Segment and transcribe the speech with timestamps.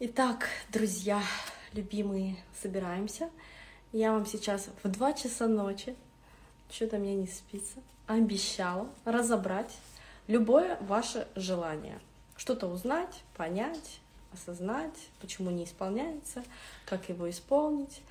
[0.00, 1.22] Итак, друзья,
[1.72, 3.30] любимые, собираемся.
[3.92, 5.94] Я вам сейчас в 2 часа ночи,
[6.68, 7.76] что-то мне не спится,
[8.08, 9.72] обещала разобрать
[10.26, 12.00] любое ваше желание.
[12.36, 14.00] Что-то узнать, понять,
[14.32, 16.42] осознать, почему не исполняется,
[16.86, 18.02] как его исполнить.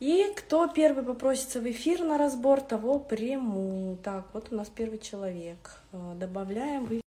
[0.00, 3.96] И кто первый попросится в эфир на разбор, того приму.
[4.02, 5.80] Так, вот у нас первый человек.
[5.92, 7.01] Э, добавляем в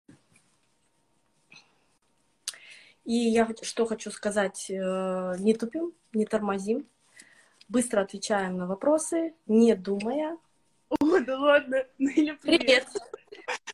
[3.06, 6.88] И я что хочу сказать, э, не тупим, не тормозим,
[7.68, 10.38] быстро отвечаем на вопросы, не думая.
[10.90, 11.86] О, да ладно.
[12.00, 12.60] Ну, или привет.
[12.60, 12.88] привет.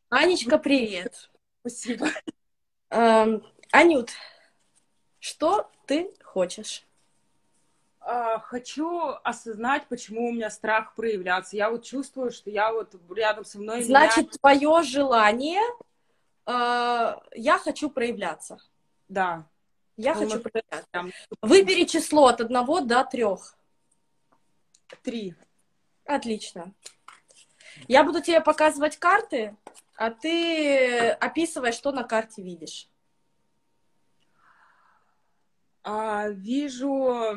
[0.10, 1.30] Анечка, привет.
[1.62, 2.08] Спасибо.
[2.90, 3.42] Эм,
[3.72, 4.12] Анют,
[5.20, 6.86] что ты хочешь?
[8.02, 11.56] А, хочу осознать, почему у меня страх проявляться.
[11.56, 13.84] Я вот чувствую, что я вот рядом со мной...
[13.84, 14.38] Значит, меня...
[14.42, 15.62] твое желание,
[16.48, 18.58] э, я хочу проявляться.
[19.12, 19.46] Да.
[19.98, 21.20] Я ну, хочу проявляться.
[21.42, 23.58] Выбери число от одного до трех.
[25.04, 25.36] Три.
[26.06, 26.74] Отлично.
[27.90, 29.58] Я буду тебе показывать карты,
[29.98, 32.88] а ты описывай, что на карте видишь.
[35.84, 37.36] А, вижу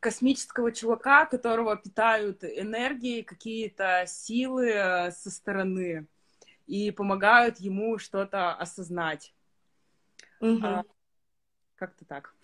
[0.00, 6.06] космического чувака, которого питают энергией какие-то силы э, со стороны
[6.66, 9.34] и помогают ему что-то осознать.
[10.40, 10.60] Угу.
[10.64, 10.84] А,
[11.76, 12.34] как-то так.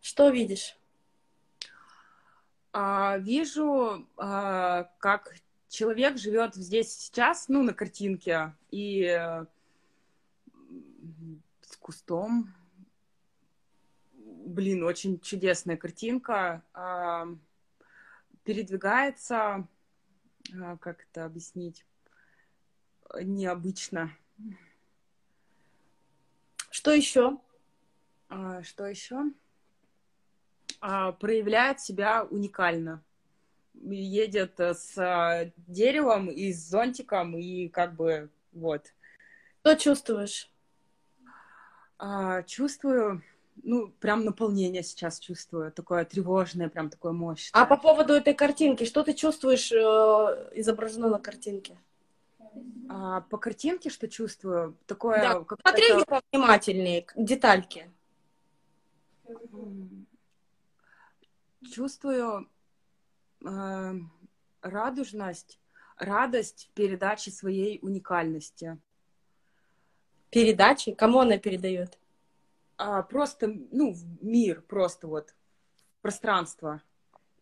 [0.00, 0.76] Что видишь?
[2.72, 5.34] А, вижу, а, как
[5.68, 9.06] человек живет здесь сейчас, ну, на картинке, и
[11.62, 12.54] с кустом.
[14.12, 16.62] Блин, очень чудесная картинка.
[16.74, 17.26] А,
[18.44, 19.66] передвигается,
[20.60, 21.86] а, как это объяснить,
[23.20, 24.12] необычно.
[26.74, 27.38] Что еще?
[28.28, 29.30] А, что еще?
[30.80, 33.00] А, проявляет себя уникально.
[33.74, 38.92] Едет с а, деревом и с зонтиком, и как бы вот.
[39.60, 40.50] Что чувствуешь?
[41.96, 43.22] А, чувствую,
[43.62, 47.62] ну, прям наполнение сейчас чувствую, такое тревожное, прям такое мощное.
[47.62, 51.78] А по поводу этой картинки, что ты чувствуешь э, изображено на картинке?
[52.88, 54.76] А, по картинке что чувствую?
[54.86, 55.20] Такое...
[55.20, 57.90] Да, смотри повнимательнее, детальки.
[61.64, 62.48] чувствую
[63.44, 63.92] э,
[64.62, 65.58] радужность,
[65.96, 68.78] радость передачи своей уникальности.
[70.30, 70.92] Передачи?
[70.92, 71.98] Кому она передает?
[72.76, 75.34] А, просто, ну, мир, просто вот
[76.02, 76.82] пространство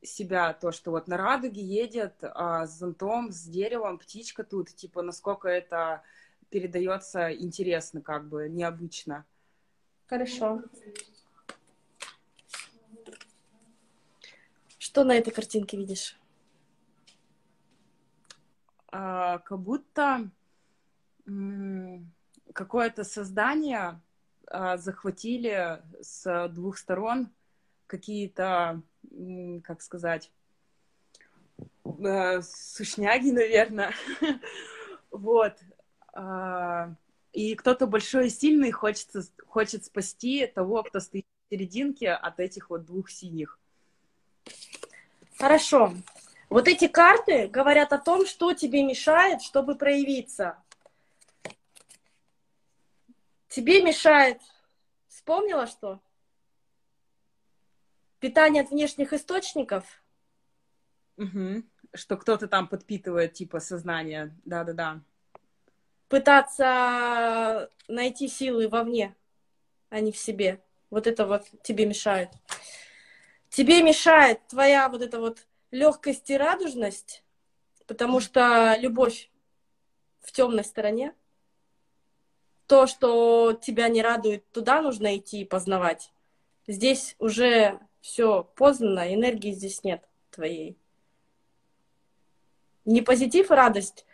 [0.03, 5.03] себя, то, что вот на радуге едет а, с зонтом, с деревом, птичка тут, типа,
[5.03, 6.03] насколько это
[6.51, 9.25] передается интересно, как бы, необычно.
[10.07, 10.63] Хорошо.
[14.79, 16.19] Что на этой картинке видишь?
[18.89, 20.31] А, как будто
[22.53, 24.01] какое-то создание
[24.47, 27.31] а, захватили с двух сторон
[27.87, 28.83] какие-то,
[29.65, 30.31] как сказать,
[31.85, 33.93] а, сушняги, наверное.
[35.11, 35.55] вот.
[36.15, 36.95] А,
[37.33, 39.09] и кто-то большой и сильный хочет,
[39.47, 43.59] хочет спасти того, кто стоит в серединке от этих вот двух синих.
[45.39, 45.95] Хорошо.
[46.51, 50.63] Вот эти карты говорят о том, что тебе мешает, чтобы проявиться.
[53.49, 54.41] Тебе мешает,
[55.09, 56.01] вспомнила что?
[58.22, 59.84] Питание от внешних источников?
[61.19, 61.65] Угу.
[61.93, 64.34] Что кто-то там подпитывает, типа, сознание.
[64.47, 65.03] Да-да-да.
[66.09, 69.15] Пытаться найти силы вовне,
[69.91, 70.62] а не в себе.
[70.88, 72.31] Вот это вот тебе мешает
[73.53, 77.22] тебе мешает твоя вот эта вот легкость и радужность,
[77.87, 79.31] потому что любовь
[80.21, 81.15] в темной стороне,
[82.66, 86.13] то, что тебя не радует, туда нужно идти и познавать.
[86.66, 90.77] Здесь уже все познано, энергии здесь нет твоей.
[92.84, 94.04] Не позитив и радость.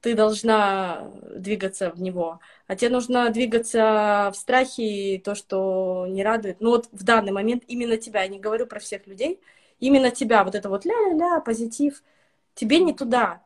[0.00, 2.38] Ты должна двигаться в него,
[2.68, 6.60] а тебе нужно двигаться в страхе, то, что не радует.
[6.60, 9.40] Ну вот в данный момент именно тебя, я не говорю про всех людей,
[9.80, 12.04] именно тебя, вот это вот ля-ля-ля, позитив,
[12.54, 13.42] тебе не туда,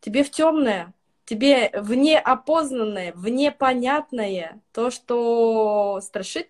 [0.00, 0.94] тебе в темное,
[1.26, 6.48] тебе в неопознанное, в непонятное, то, что страшит,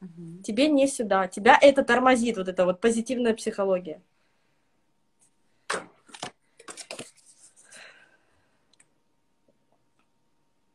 [0.00, 0.42] угу.
[0.42, 4.02] тебе не сюда, тебя это тормозит, вот эта вот позитивная психология.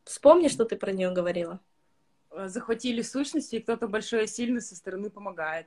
[0.04, 1.60] Вспомни, что ты про нее говорила.
[2.30, 5.66] Э, захватили сущности, и кто-то большой и сильный со стороны помогает.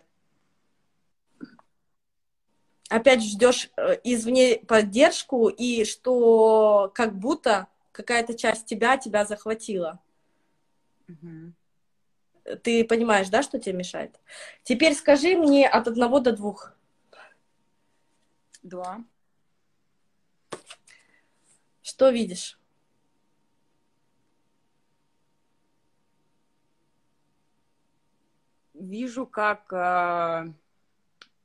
[2.89, 9.99] Опять ждешь э, извне поддержку, и что как будто какая-то часть тебя тебя захватила.
[11.07, 11.53] Угу.
[12.63, 14.19] Ты понимаешь, да, что тебе мешает?
[14.63, 16.73] Теперь скажи мне от одного до двух.
[18.63, 19.03] Два.
[21.81, 22.59] Что видишь?
[28.73, 30.53] Вижу, как э,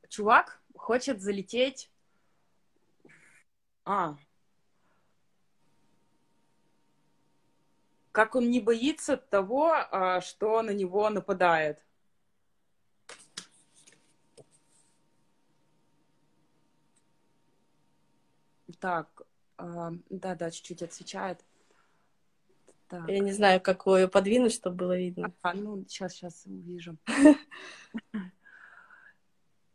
[0.07, 1.89] чувак хочет залететь.
[3.85, 4.15] А,
[8.13, 11.83] как он не боится того, а, что на него нападает.
[18.79, 19.23] Так,
[19.57, 21.43] да-да, чуть-чуть отвечает.
[22.87, 23.09] Так.
[23.09, 25.33] Я не знаю, как ее подвинуть, чтобы было видно.
[25.41, 26.97] А, ну, сейчас, сейчас увижу.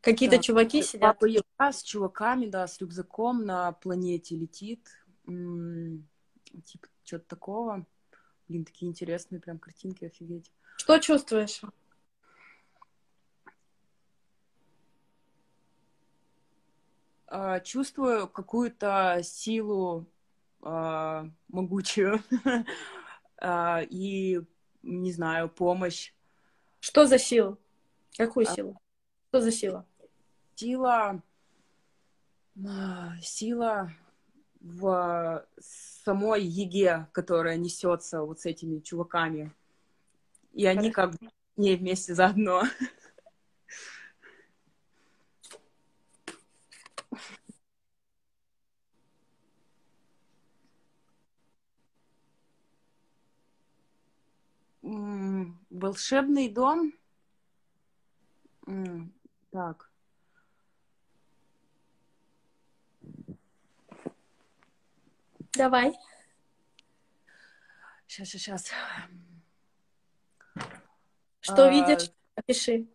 [0.00, 1.18] Какие-то чуваки сидят?
[1.18, 4.86] Папа с чуваками, да, с рюкзаком на планете летит.
[5.24, 7.86] Типа, что-то такого.
[8.48, 10.50] Блин, такие интересные прям картинки, офигеть.
[10.76, 11.60] Что чувствуешь?
[17.26, 20.06] Uh, чувствую какую-то силу
[20.62, 22.22] uh, могучую
[23.42, 24.40] uh, и,
[24.82, 26.14] не знаю, помощь.
[26.80, 27.58] Что за сила?
[28.16, 28.80] Какую силу?
[29.28, 29.86] Что за сила?
[30.54, 31.22] Сила...
[33.20, 33.92] Сила
[34.68, 39.52] в самой еге, которая несется вот с этими чуваками.
[40.52, 42.62] И они как бы не вместе заодно.
[55.70, 56.92] Волшебный дом.
[59.50, 59.87] Так.
[65.54, 65.92] Давай.
[68.06, 68.72] Сейчас, сейчас, сейчас.
[71.40, 72.10] Что а, видишь?
[72.34, 72.86] Опиши.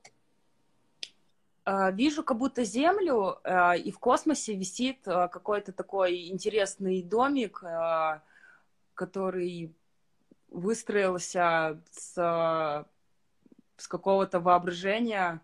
[1.65, 7.63] А, вижу как будто Землю, а, и в космосе висит а, какой-то такой интересный домик,
[8.94, 9.73] который
[10.49, 12.13] выстроился с,
[13.77, 15.41] с какого-то воображения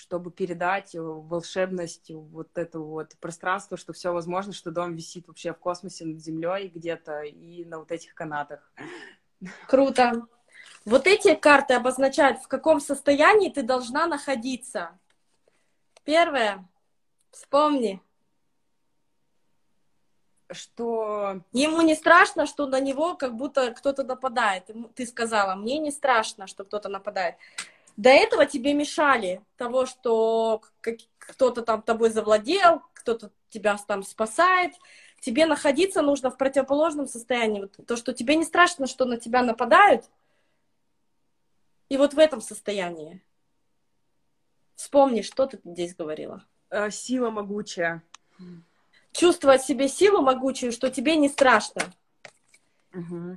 [0.00, 5.58] чтобы передать волшебность вот этого вот пространства, что все возможно, что дом висит вообще в
[5.58, 8.72] космосе над землей где-то и на вот этих канатах.
[9.66, 10.26] Круто.
[10.86, 14.98] Вот эти карты обозначают, в каком состоянии ты должна находиться.
[16.04, 16.66] Первое.
[17.30, 18.00] Вспомни.
[20.50, 21.42] Что...
[21.52, 24.70] Ему не страшно, что на него как будто кто-то нападает.
[24.94, 27.36] Ты сказала, мне не страшно, что кто-то нападает.
[28.00, 30.62] До этого тебе мешали того, что
[31.18, 34.72] кто-то там тобой завладел, кто-то тебя там спасает.
[35.20, 37.60] Тебе находиться нужно в противоположном состоянии.
[37.60, 40.06] Вот то, что тебе не страшно, что на тебя нападают,
[41.90, 43.22] и вот в этом состоянии.
[44.76, 46.46] Вспомни, что ты здесь говорила.
[46.70, 48.02] Э, сила могучая.
[49.12, 51.82] Чувствовать себе силу могучую, что тебе не страшно.
[52.94, 53.36] Угу.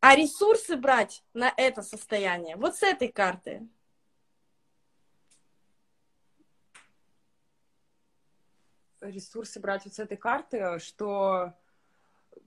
[0.00, 3.68] А ресурсы брать на это состояние вот с этой карты.
[9.10, 11.54] Ресурсы брать вот с этой карты, что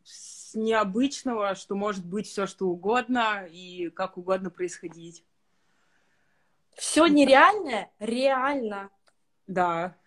[0.03, 5.23] с необычного, что может быть все что угодно и как угодно происходить.
[6.75, 8.89] Все нереальное реально.
[9.47, 9.97] Да.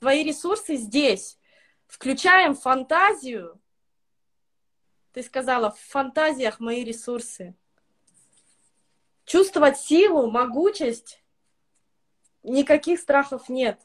[0.00, 1.38] Твои ресурсы здесь.
[1.86, 3.60] Включаем фантазию.
[5.12, 7.54] Ты сказала, в фантазиях мои ресурсы.
[9.24, 11.22] Чувствовать силу, могучесть.
[12.42, 13.80] Никаких страхов нет.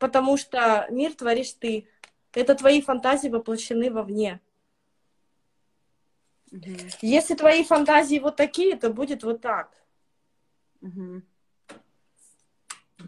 [0.00, 1.88] Потому что мир творишь ты.
[2.32, 4.40] Это твои фантазии воплощены вовне.
[6.52, 6.70] Угу.
[7.02, 9.70] Если твои фантазии вот такие, то будет вот так.
[10.80, 11.22] Угу.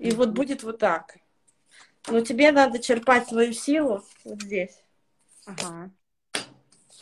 [0.01, 1.19] И вот будет вот так.
[2.09, 4.83] Но тебе надо черпать свою силу вот здесь.
[5.47, 5.91] Ага.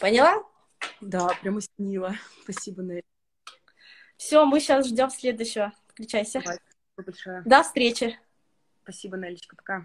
[0.01, 0.43] Поняла?
[1.01, 2.17] Да, прямо снила.
[2.43, 3.05] Спасибо, Нелли.
[4.17, 5.73] Все, мы сейчас ждем следующего.
[5.89, 6.41] Включайся.
[6.41, 6.59] Давай,
[6.97, 7.43] большое.
[7.45, 8.19] До встречи.
[8.87, 9.85] Спасибо, Нелечка, пока.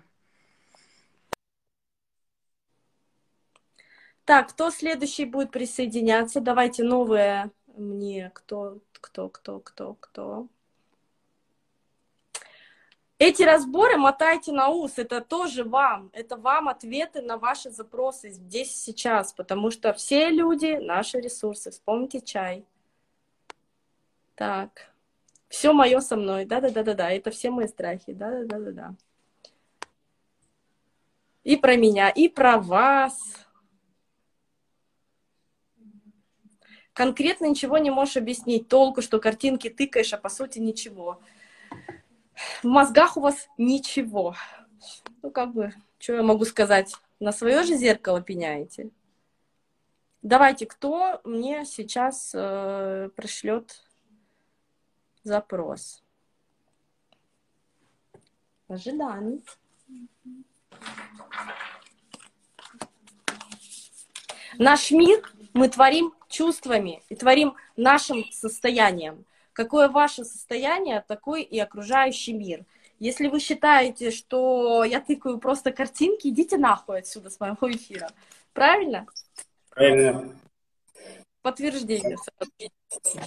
[4.26, 6.40] Так, кто следующий будет присоединяться?
[6.40, 8.30] Давайте новые мне.
[8.36, 10.48] Кто, кто, кто, кто, кто?
[13.18, 18.76] Эти разборы мотайте на ус, это тоже вам, это вам ответы на ваши запросы здесь
[18.76, 21.72] сейчас, потому что все люди— наши ресурсы.
[21.72, 22.66] Вспомните чай.
[24.36, 24.91] Так,
[25.52, 28.96] все мое со мной, да-да-да-да-да, это все мои страхи, да-да-да-да-да.
[31.44, 33.16] И про меня, и про вас.
[36.94, 41.22] Конкретно ничего не можешь объяснить, толку, что картинки тыкаешь, а по сути ничего
[42.64, 44.36] в мозгах у вас ничего.
[45.22, 46.96] Ну, как бы, что я могу сказать?
[47.20, 48.90] На свое же зеркало пеняете?
[50.22, 53.84] Давайте, кто мне сейчас э, пришлет
[55.24, 56.04] запрос?
[58.68, 59.44] Ожиданий.
[64.58, 65.22] Наш мир
[65.54, 69.26] мы творим чувствами и творим нашим состоянием.
[69.54, 72.66] Какое ваше состояние, такой и окружающий мир.
[73.00, 78.10] Если вы считаете, что я тыкаю просто картинки, идите нахуй отсюда с моего эфира.
[78.54, 79.08] Правильно?
[79.70, 80.36] Правильно.
[81.42, 82.18] Подтверждение.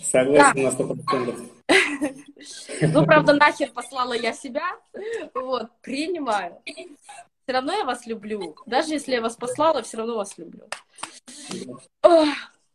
[0.03, 1.41] Согласен на сто процентов.
[2.81, 4.79] Ну, правда, нахер послала я себя.
[5.35, 6.61] Вот, принимаю.
[6.65, 8.57] Все равно я вас люблю.
[8.67, 10.69] Даже если я вас послала, все равно вас люблю.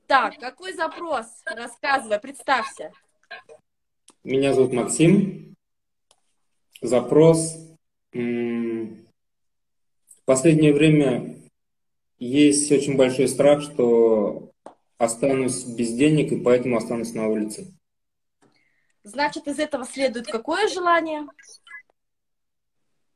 [0.08, 1.26] Так, какой запрос?
[1.46, 2.92] Рассказывай, представься.
[4.24, 5.56] Меня зовут Максим.
[6.82, 7.58] Запрос.
[8.12, 8.96] В
[10.26, 11.36] последнее время
[12.18, 14.52] есть очень большой страх, что
[14.98, 17.74] останусь без денег и поэтому останусь на улице.
[19.04, 21.28] Значит, из этого следует какое желание?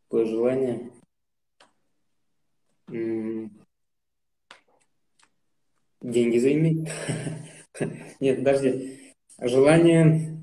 [0.07, 0.91] Какое желание?
[6.03, 6.89] Деньги заиметь?
[8.19, 9.15] Нет, подожди.
[9.39, 10.37] Желание,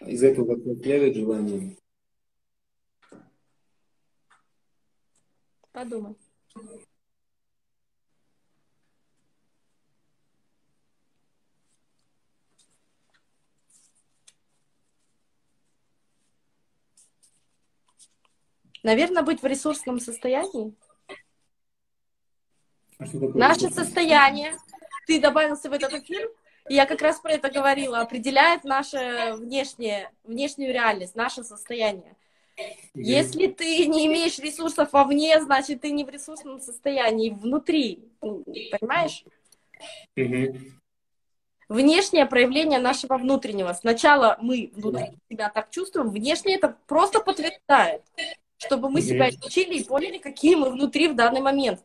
[0.00, 1.76] из этого следует желание.
[5.72, 6.16] Подумай.
[18.86, 20.72] Наверное, быть в ресурсном состоянии.
[23.00, 24.56] А Наше состояние.
[25.08, 26.30] Ты добавился в этот эфир,
[26.68, 32.14] я как раз про это говорила, определяет наше внешнее, внешнюю реальность, наше состояние.
[32.94, 38.08] Если ты не имеешь ресурсов вовне, значит, ты не в ресурсном состоянии, внутри.
[38.20, 39.24] Понимаешь?
[41.68, 43.72] Внешнее проявление нашего внутреннего.
[43.72, 48.02] Сначала мы внутри себя так чувствуем, внешне это просто подтверждает,
[48.66, 51.80] чтобы мы себя изучили и поняли, какие мы внутри в данный момент,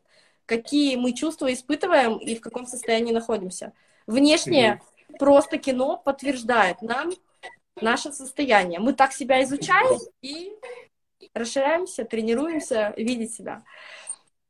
[0.46, 3.74] какие мы чувства испытываем и в каком состоянии находимся.
[4.08, 4.82] Внешнее
[5.20, 7.12] просто кино подтверждает нам
[7.80, 8.80] наше состояние.
[8.80, 10.52] Мы так себя изучаем и
[11.34, 13.64] расширяемся, тренируемся, видеть себя.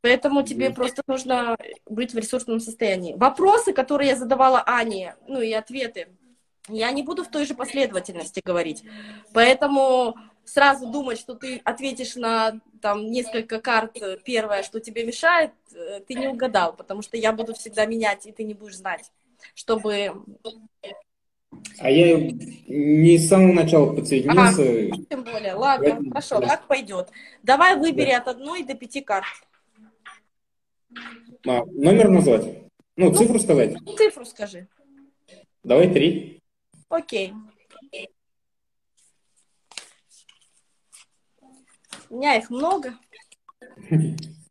[0.02, 0.74] Поэтому тебе mm-hmm.
[0.74, 3.14] просто нужно быть в ресурсном состоянии.
[3.14, 6.08] Вопросы, которые я задавала Ане, ну и ответы,
[6.68, 8.84] я не буду в той же последовательности говорить.
[9.34, 16.02] Поэтому сразу думать, что ты ответишь на там несколько карт первое, что тебе мешает, э,
[16.08, 19.12] ты не угадал, потому что я буду всегда менять, и ты не будешь знать
[19.56, 20.24] чтобы...
[21.80, 22.18] А я
[22.68, 24.62] не с самого начала подсоединился.
[24.62, 26.10] А, тем более, ладно, Поэтому...
[26.12, 27.10] хорошо, как пойдет.
[27.44, 28.18] Давай выбери да.
[28.20, 29.26] от одной до пяти карт.
[31.46, 32.46] А, номер назвать?
[32.96, 33.76] Ну, ну, цифру сказать?
[33.98, 34.68] Цифру скажи.
[35.64, 36.42] Давай три.
[36.88, 37.34] Окей.
[42.12, 42.94] У меня их много.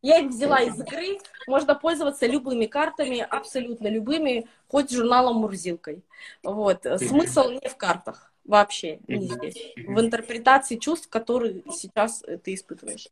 [0.00, 1.18] Я их взяла из игры.
[1.46, 6.02] Можно пользоваться любыми картами, абсолютно любыми, хоть журналом Мурзилкой.
[6.42, 6.86] Вот.
[6.96, 9.74] Смысл не в картах вообще, не здесь.
[9.76, 13.08] В интерпретации чувств, которые сейчас ты испытываешь.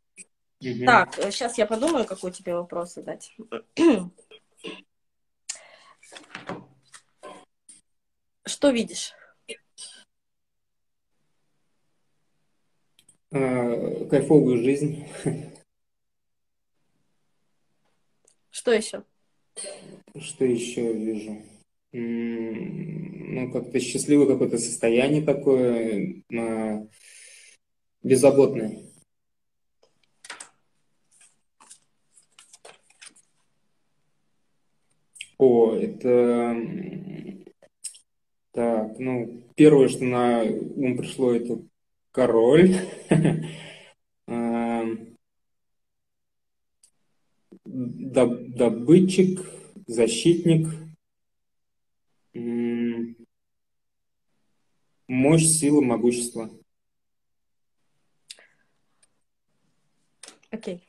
[0.83, 3.31] Так, сейчас я подумаю, какой тебе вопрос задать.
[8.45, 9.13] Что видишь?
[13.31, 15.05] А, кайфовую жизнь.
[18.49, 19.03] Что еще?
[20.17, 21.43] Что еще вижу?
[21.91, 26.23] Ну, как-то счастливое какое-то состояние такое,
[28.01, 28.79] беззаботное.
[35.37, 36.55] О, это...
[38.51, 41.61] Так, ну, первое, что на ум пришло, это
[42.11, 42.75] король.
[48.59, 49.45] добытчик,
[49.87, 50.67] защитник,
[55.07, 56.49] мощь, сила, могущество.
[60.51, 60.83] Окей.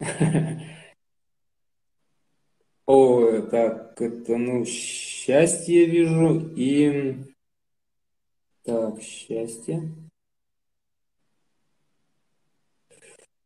[2.86, 7.16] О, так, это, ну, счастье вижу и...
[8.62, 10.05] Так, счастье.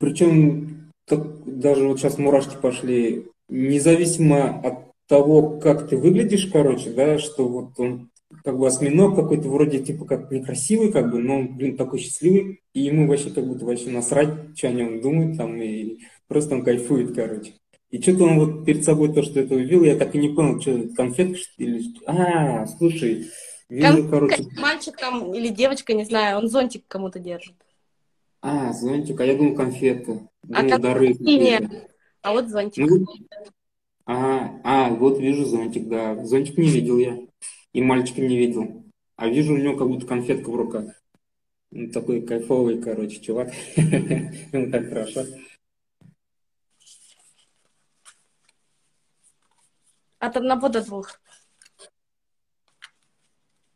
[0.00, 7.18] Причем так, даже вот сейчас мурашки пошли, независимо от того, как ты выглядишь, короче, да,
[7.18, 8.08] что вот он
[8.42, 12.80] как бы осьминог какой-то вроде типа как некрасивый, как бы, но, блин, такой счастливый, и
[12.80, 17.14] ему вообще как будто вообще насрать, что о нем думают там, и просто он кайфует,
[17.14, 17.52] короче.
[17.90, 20.60] И что-то он вот перед собой то, что это увидел, я так и не понял,
[20.60, 21.94] что это, конфетка что ли?
[22.06, 23.26] А, слушай,
[23.68, 24.44] вижу, Кон- короче...
[24.56, 27.56] Мальчик там или девочка, не знаю, он зонтик кому-то держит.
[28.42, 30.28] А, зонтик, а я думал конфетка.
[30.52, 31.90] А думал, дары нет.
[32.22, 32.88] А вот зонтик.
[32.88, 33.06] Ну,
[34.06, 36.24] а, а, вот вижу зонтик, да.
[36.24, 37.18] Зонтик не видел я.
[37.72, 38.84] И мальчика не видел.
[39.16, 40.86] А вижу у него как будто конфетка в руках.
[41.72, 43.52] Он такой кайфовый, короче, чувак.
[43.76, 45.24] Ему так хорошо.
[50.18, 51.20] От одного до двух.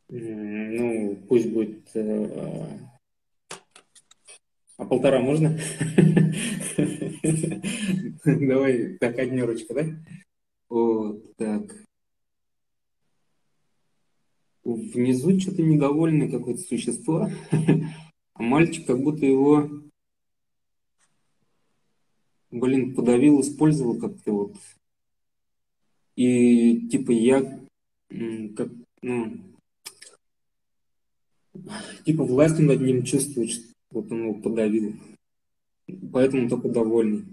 [0.09, 1.89] Ну, пусть будет...
[4.77, 5.51] А полтора можно?
[8.25, 9.85] Давай, так, однерочка, да?
[10.69, 11.77] Вот, так.
[14.65, 17.29] Внизу что-то недовольное какое-то существо,
[18.35, 19.69] а мальчик как будто его,
[22.51, 24.57] блин, подавил, использовал как-то вот.
[26.17, 27.43] И типа я,
[28.57, 28.71] как,
[29.03, 29.37] ну,
[32.05, 34.95] типа власть над ним чувствует, вот он его подавил.
[36.13, 37.25] Поэтому только довольный.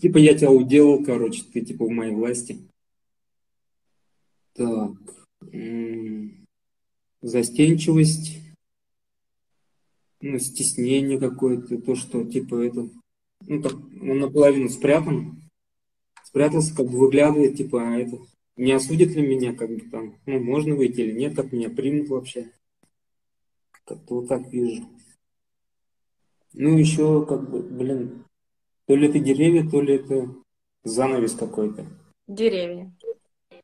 [0.00, 2.58] Типа я тебя уделал, короче, ты типа в моей власти.
[4.54, 4.92] Так.
[7.22, 8.40] Застенчивость.
[10.20, 12.88] Ну, стеснение какое-то, то, что типа это...
[13.46, 15.42] Ну, так, он наполовину спрятан.
[16.24, 18.18] Спрятался, как бы выглядывает, типа, а это...
[18.56, 22.08] Не осудит ли меня, как бы там, ну, можно выйти или нет, как меня примут
[22.08, 22.50] вообще.
[23.86, 24.84] Как-то вот так вижу.
[26.54, 28.24] Ну, еще, как бы, блин,
[28.86, 30.34] то ли это деревья, то ли это
[30.82, 31.86] занавес какой-то.
[32.26, 32.92] Деревья.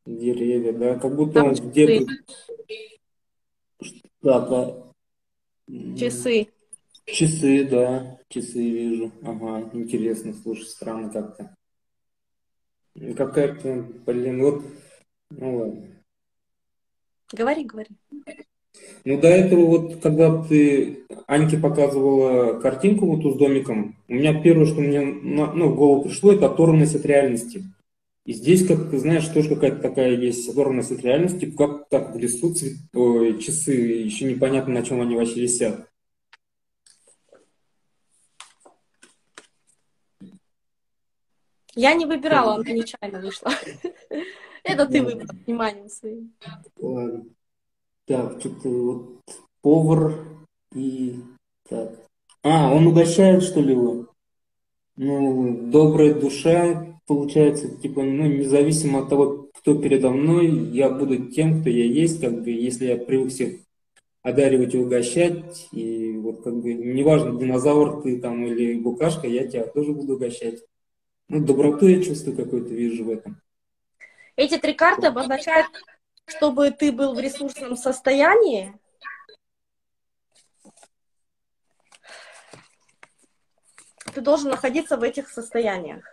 [0.06, 2.12] Деревья, да, как будто Там он где-то...
[4.20, 4.92] Так, а...
[5.98, 6.48] Часы.
[7.04, 9.11] Часы, да, часы вижу.
[9.22, 11.56] Ага, интересно, слушай, странно как-то.
[13.16, 14.64] Какая-то, блин, вот,
[15.30, 16.04] ну ладно.
[17.32, 17.90] Говори, говори.
[19.04, 24.66] Ну, до этого вот, когда ты Аньке показывала картинку вот с домиком, у меня первое,
[24.66, 27.64] что мне ну, в голову пришло, это оторванность от реальности.
[28.24, 32.18] И здесь, как ты знаешь, тоже какая-то такая есть оторванность от реальности, как так в
[32.18, 35.88] лесу цвет, ой, часы, еще непонятно, на чем они вообще висят.
[41.74, 43.50] Я не выбирала, она нечаянно вышла.
[44.62, 46.32] Это ты выбрал вниманием своим.
[46.78, 47.24] Ладно.
[48.06, 49.20] Так, что-то вот
[49.60, 50.26] повар
[50.74, 51.20] и...
[51.68, 51.94] Так.
[52.42, 54.08] А, он угощает, что ли, его?
[54.96, 61.60] Ну, добрая душа, получается, типа, ну, независимо от того, кто передо мной, я буду тем,
[61.60, 63.60] кто я есть, как бы, если я привык всех
[64.22, 69.64] одаривать и угощать, и вот как бы, неважно, динозавр ты там или букашка, я тебя
[69.64, 70.62] тоже буду угощать.
[71.28, 73.40] Ну, доброту я чувствую какой-то, вижу в этом.
[74.36, 75.66] Эти три карты обозначают
[76.26, 78.78] чтобы ты был в ресурсном состоянии,
[84.14, 86.04] ты должен находиться в этих состояниях.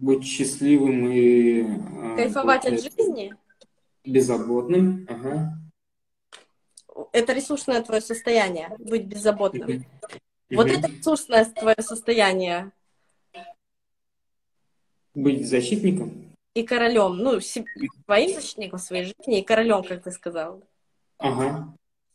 [0.00, 1.62] Быть счастливым и...
[1.62, 3.34] А, Кайфовать от жизни?
[4.04, 5.58] Беззаботным, ага.
[7.12, 9.68] Это ресурсное твое состояние, быть беззаботным.
[9.68, 9.84] Mm-hmm.
[10.50, 12.72] Вот это ресурсное твое состояние
[15.22, 16.34] быть защитником?
[16.54, 17.18] И королем.
[17.18, 20.62] Ну, своим защитником своей жизни и королем, как ты сказал.
[21.18, 21.74] Ага.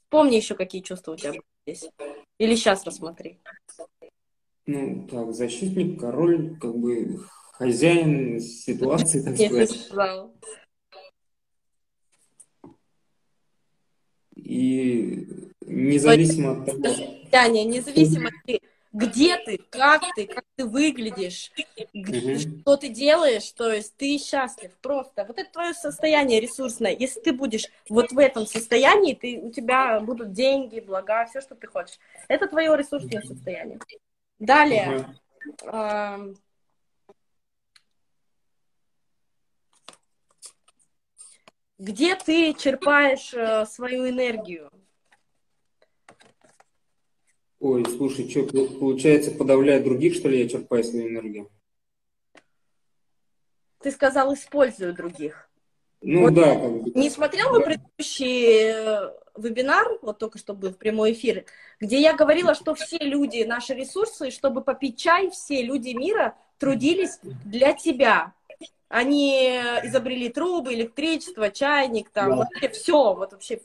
[0.10, 1.90] Помни еще, какие чувства у тебя были здесь.
[2.38, 3.40] Или сейчас рассмотри.
[4.66, 9.72] Ну, так, защитник, король, как бы хозяин ситуации, так сказать.
[9.72, 10.34] Сказал.
[14.36, 15.28] И
[15.62, 16.96] независимо от того...
[17.32, 18.60] Таня, независимо от
[18.94, 21.52] где ты, как ты, как ты выглядишь,
[21.94, 25.26] где, что ты делаешь, то есть ты счастлив просто.
[25.26, 26.96] Вот это твое состояние ресурсное.
[26.98, 31.56] Если ты будешь вот в этом состоянии, ты, у тебя будут деньги, блага, все, что
[31.56, 31.98] ты хочешь.
[32.28, 33.80] Это твое ресурсное состояние.
[34.40, 35.06] Далее.
[35.62, 36.38] Uh-huh.
[41.84, 44.70] где ты черпаешь э, свою энергию?
[47.64, 48.44] Ой, слушай, что,
[48.78, 51.50] получается, подавляя других, что ли, я черпаю свою энергию?
[53.80, 55.50] Ты сказал, использую других.
[56.02, 56.92] Ну Вот да, как бы.
[56.94, 61.46] Не смотрел мой предыдущий э, вебинар, вот только что был в прямой эфир,
[61.80, 67.20] где я говорила, что все люди, наши ресурсы, чтобы попить чай, все люди мира трудились
[67.46, 68.34] для тебя.
[68.90, 69.38] Они
[69.86, 72.36] изобрели трубы, электричество, чайник, там Да.
[72.36, 73.56] вообще все, вот вообще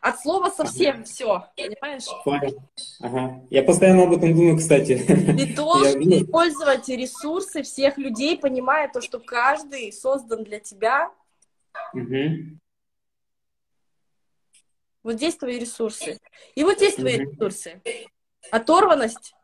[0.00, 2.06] от слова совсем все, понимаешь?
[2.24, 2.62] Понял.
[3.00, 3.42] Ага.
[3.50, 4.96] Я постоянно об этом думаю, кстати.
[5.06, 11.10] Ты должен Я- использовать ресурсы всех людей, понимая то, что каждый создан для тебя.
[11.92, 12.60] Мгм.
[15.02, 16.18] Вот здесь твои ресурсы.
[16.54, 17.30] И вот здесь твои Мгм.
[17.32, 17.82] ресурсы.
[18.50, 19.34] Оторванность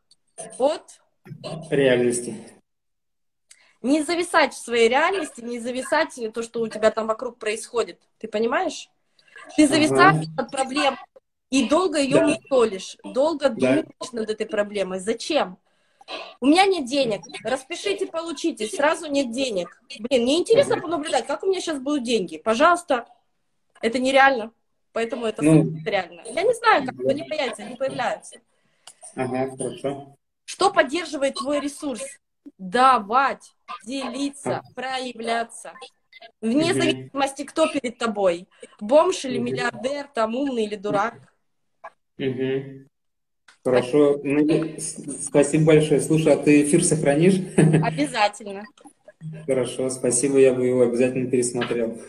[0.59, 1.01] от
[1.71, 2.35] Реальности.
[3.83, 8.01] не зависать в своей реальности, не зависать то, что у тебя там вокруг происходит.
[8.19, 8.88] Ты понимаешь?
[9.57, 10.96] Ты зависаешь от проблем
[11.51, 12.27] и долго ее Да.
[12.27, 13.55] мусолишь, долго Да.
[13.55, 14.99] думаешь над этой проблемой.
[15.01, 15.59] Зачем?
[16.40, 17.22] У меня нет денег.
[17.42, 18.66] Распишите, получите.
[18.68, 19.81] Сразу нет денег.
[19.99, 22.37] Блин, мне интересно понаблюдать, как у меня сейчас будут деньги.
[22.38, 23.07] Пожалуйста.
[23.81, 24.53] Это нереально.
[24.92, 25.64] Поэтому это Ну.
[25.85, 26.22] реально.
[26.25, 28.37] Я не знаю, как они появятся, они появляются.
[29.14, 30.16] Ага, хорошо.
[30.44, 32.03] Что поддерживает твой ресурс?
[32.57, 33.53] Давать,
[33.85, 35.75] делиться, проявляться.
[36.40, 36.80] Вне Мгм.
[36.80, 38.46] зависимости, кто перед тобой.
[38.80, 41.14] Бомж или миллиардер, там умный или дурак.
[42.18, 42.88] Мгм.
[43.64, 44.20] Хорошо.
[44.22, 44.46] Ну,
[44.78, 46.00] спасибо большое.
[46.00, 47.40] Слушай, а ты эфир сохранишь?
[47.56, 48.64] Обязательно.
[49.46, 52.00] Хорошо, спасибо, я бы его обязательно пересмотрел.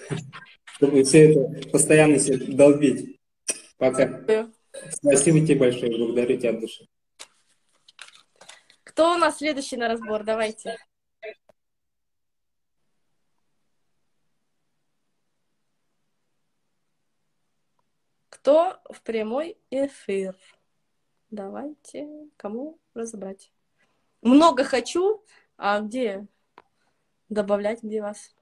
[0.76, 3.20] Чтобы все это постоянно себе долбить.
[3.78, 4.24] Пока.
[4.90, 6.86] Спасибо тебе большое, благодарю тебя от души.
[8.84, 10.24] Кто у нас следующий на разбор?
[10.24, 10.78] Давайте.
[18.48, 20.34] Кто в прямой эфир?
[21.32, 22.08] Давайте,
[22.38, 23.52] кому разобрать?
[24.22, 25.22] Много хочу,
[25.58, 26.26] а где
[27.28, 28.34] добавлять, где вас?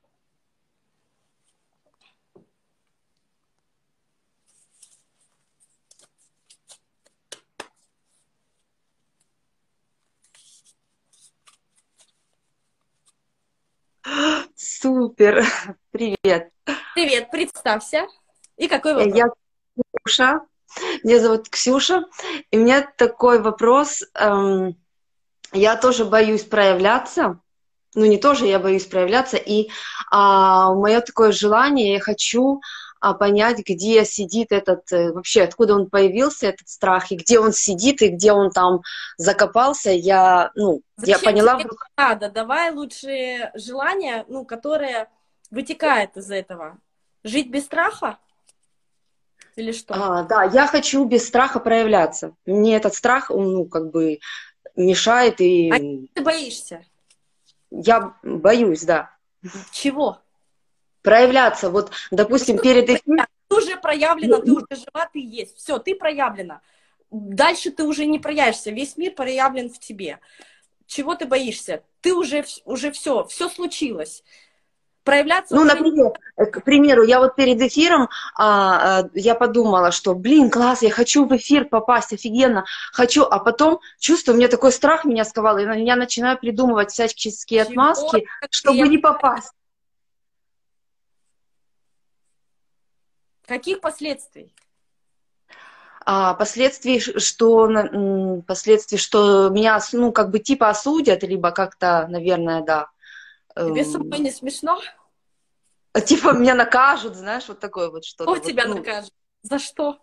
[14.55, 15.43] Супер,
[15.89, 16.53] привет.
[16.93, 18.05] Привет, представься.
[18.55, 19.15] И какой вопрос?
[19.15, 19.44] Я
[20.03, 20.41] Ксюша.
[21.03, 22.05] Меня зовут Ксюша.
[22.51, 24.03] И у меня такой вопрос.
[24.13, 24.75] эм,
[25.51, 27.39] Я тоже боюсь проявляться.
[27.93, 29.37] Ну, не тоже, я боюсь проявляться.
[29.37, 29.69] И
[30.11, 32.61] мое такое желание, я хочу
[33.05, 37.53] а, понять, где сидит этот, э, вообще, откуда он появился, этот страх, и где он
[37.53, 38.81] сидит, и где он там
[39.17, 39.91] закопался.
[39.91, 42.29] Я, ну, я Зачем поняла тебе вдруг, надо?
[42.29, 45.07] Давай лучше желание, ну, которое
[45.51, 46.79] вытекает из этого.
[47.23, 48.17] Жить без страха?
[49.55, 49.93] Или что?
[49.93, 52.33] А, да, я хочу без страха проявляться.
[52.45, 54.19] Мне этот страх, он, ну, как бы
[54.75, 56.83] мешает, и А Ты боишься?
[57.71, 59.11] я боюсь, да.
[59.71, 60.19] Чего?
[61.01, 61.69] Проявляться.
[61.69, 65.57] Вот, допустим, перед эфиром, Ты уже проявлена, ты уже жива, ты есть.
[65.57, 66.61] Все, ты проявлена.
[67.11, 68.71] Дальше ты уже не проявишься.
[68.71, 70.19] Весь мир проявлен в тебе.
[70.87, 71.83] Чего ты боишься?
[72.01, 74.23] Ты уже, уже все, все случилось.
[75.05, 80.15] Проявляться ну, например, э, к примеру, я вот перед эфиром, а, а, я подумала, что,
[80.15, 84.71] блин, класс, я хочу в эфир попасть, офигенно, хочу, а потом чувствую, у меня такой
[84.71, 89.53] страх меня сковал, и я начинаю придумывать всяческие Чего отмазки, чтобы не попасть.
[93.45, 94.51] Каких последствий?
[96.05, 102.89] а, последствий, что, последствий, что меня, ну, как бы типа осудят, либо как-то, наверное, да.
[103.55, 104.81] Тебе эм, самой не смешно?
[106.05, 108.31] Типа меня накажут, знаешь, вот такое вот что-то.
[108.31, 108.75] Кто вот, тебя ну.
[108.75, 109.13] накажет?
[109.43, 109.99] За что?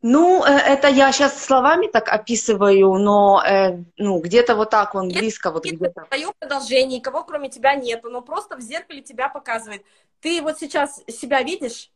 [0.00, 5.08] Ну, э, это я сейчас словами так описываю, но, э, ну, где-то вот так он
[5.08, 6.06] Нет, близко, вот где-то.
[6.06, 9.84] твое продолжение, никого кроме тебя нету, но просто в зеркале тебя показывает.
[10.20, 11.90] Ты вот сейчас себя видишь?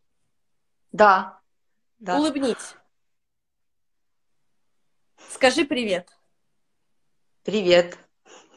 [0.91, 1.41] Да,
[1.99, 2.19] да.
[2.19, 2.75] Улыбнись.
[5.31, 6.09] Скажи привет.
[7.45, 7.97] Привет.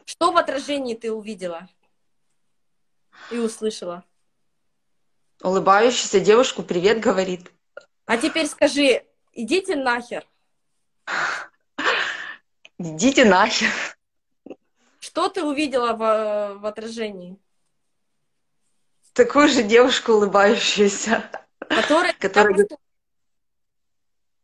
[0.06, 1.68] Что в отражении ты увидела
[3.32, 4.04] и услышала?
[5.42, 7.52] Улыбающуюся девушку привет говорит.
[8.06, 10.26] А теперь скажи, идите нахер.
[12.78, 13.70] Идите нахер.
[15.00, 17.38] Что ты увидела в, в отражении?
[19.14, 21.30] Такую же девушку улыбающуюся.
[21.60, 22.68] Которая, Которая-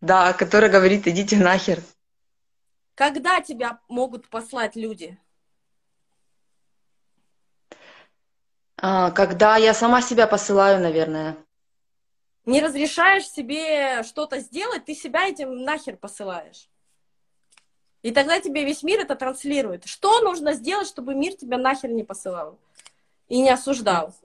[0.02, 1.82] Да, которая говорит, идите нахер.
[2.96, 5.20] Когда тебя могут послать люди?
[8.82, 11.38] Когда я сама себя посылаю, наверное.
[12.46, 16.68] Не разрешаешь себе что-то сделать, ты себя этим нахер посылаешь.
[18.02, 19.86] И тогда тебе весь мир это транслирует.
[19.86, 22.58] Что нужно сделать, чтобы мир тебя нахер не посылал
[23.28, 24.16] и не осуждал?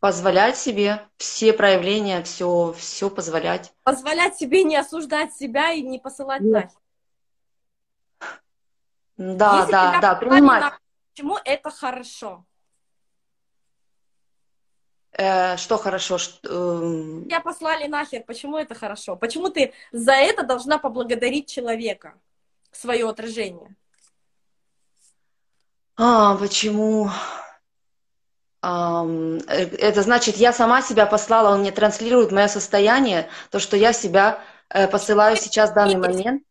[0.00, 3.72] Позволять себе все проявления, все, все позволять.
[3.84, 6.52] Позволять себе не осуждать себя и не посылать Нет.
[6.52, 6.80] нахер.
[9.16, 10.72] Да, Если да, да, принимать.
[11.12, 12.44] Почему это хорошо?
[15.12, 16.18] Э, что хорошо?
[16.18, 17.24] Что, э...
[17.24, 19.16] Тебя послали нахер, почему это хорошо?
[19.16, 22.14] Почему ты за это должна поблагодарить человека?
[22.72, 23.74] свое отражение?
[25.96, 27.10] А, почему?
[28.62, 34.42] Это значит, я сама себя послала, он мне транслирует мое состояние, то, что я себя
[34.68, 36.42] э, посылаю сейчас в данный момент.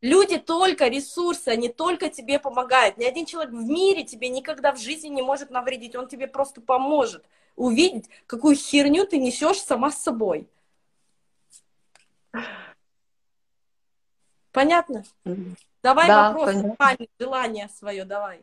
[0.00, 2.98] Люди только ресурсы, они только тебе помогают.
[2.98, 6.60] Ни один человек в мире тебе никогда в жизни не может навредить, он тебе просто
[6.60, 7.24] поможет
[7.56, 10.48] увидеть, какую херню ты несешь сама с собой.
[14.52, 15.04] Понятно?
[15.82, 17.06] Давай да, вопрос, понятно.
[17.18, 18.40] желание свое, давай.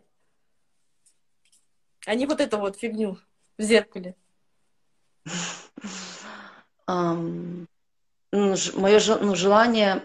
[2.06, 3.18] А не вот эту вот фигню
[3.58, 4.16] в зеркале.
[6.86, 7.66] Um,
[8.32, 10.04] ну, мое ну, желание,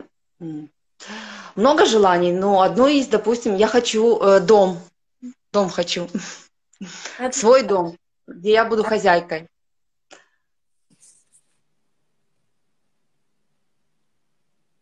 [1.57, 4.79] много желаний, но одно из, допустим, я хочу э, дом,
[5.53, 6.09] дом хочу,
[7.19, 7.37] Это...
[7.37, 7.97] свой дом,
[8.29, 9.49] где я буду хозяйкой.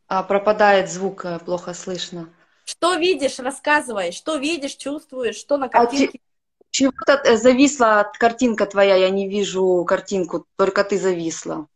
[0.08, 2.32] А пропадает звук, э, плохо слышно.
[2.64, 6.20] Что видишь, рассказывай, что видишь, чувствуешь, что на картинке.
[6.22, 11.66] А чего-то э, зависла картинка твоя, я не вижу картинку, только ты зависла.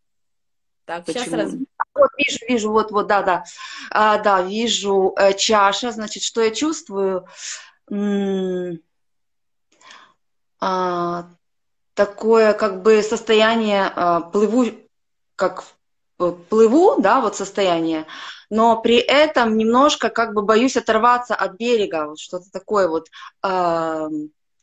[0.84, 1.24] Так, Почему?
[1.24, 1.52] сейчас раз...
[1.94, 3.44] Вот, вижу, вижу, вот, вот, да, да.
[3.90, 7.26] А, да, вижу э, чаша, значит, что я чувствую?
[7.90, 8.80] М-м-
[10.60, 11.30] а,
[11.94, 14.66] такое, как бы, состояние а, плыву,
[15.36, 15.64] как
[16.48, 18.06] плыву, да, вот состояние,
[18.50, 23.08] но при этом немножко как бы боюсь оторваться от берега, вот что-то такое вот
[23.42, 24.08] э,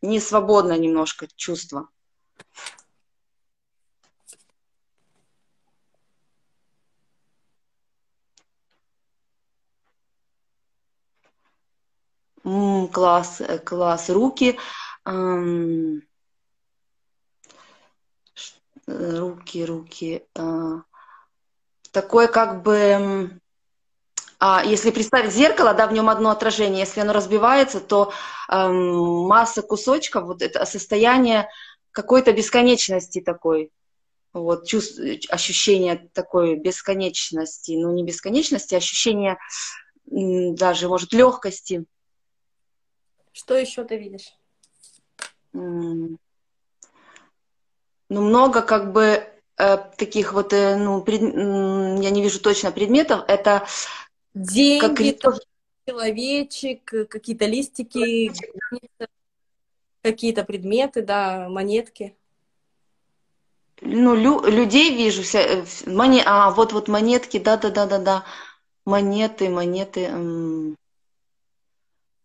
[0.03, 1.89] несвободное немножко чувство.
[12.45, 14.57] М, класс, э, класс, руки.
[15.05, 16.01] Эм,
[18.87, 20.23] руки, руки.
[20.35, 20.81] Э,
[21.91, 23.39] такое как бы,
[24.39, 28.13] а, если представить зеркало, да, в нем одно отражение, если оно разбивается, то
[28.49, 31.49] эм, масса кусочков, вот это состояние
[31.91, 33.71] какой-то бесконечности такой,
[34.33, 39.37] вот чувство, ощущение такой бесконечности, ну не бесконечности, а ощущение
[40.05, 41.85] даже, может, легкости.
[43.33, 44.33] Что еще ты видишь?
[48.09, 49.23] Ну, много как бы
[49.57, 51.21] Э, таких вот, э, ну, пред...
[51.21, 53.65] я не вижу точно предметов, это...
[54.35, 55.39] Деньги, как...
[55.87, 58.31] человечек, э, какие-то листики,
[60.03, 62.15] какие-то предметы, да, монетки.
[63.81, 66.21] Ну, лю людей вижу, вся, моне...
[66.23, 68.25] а, вот, вот монетки, да-да-да-да-да,
[68.85, 70.75] монеты, монеты,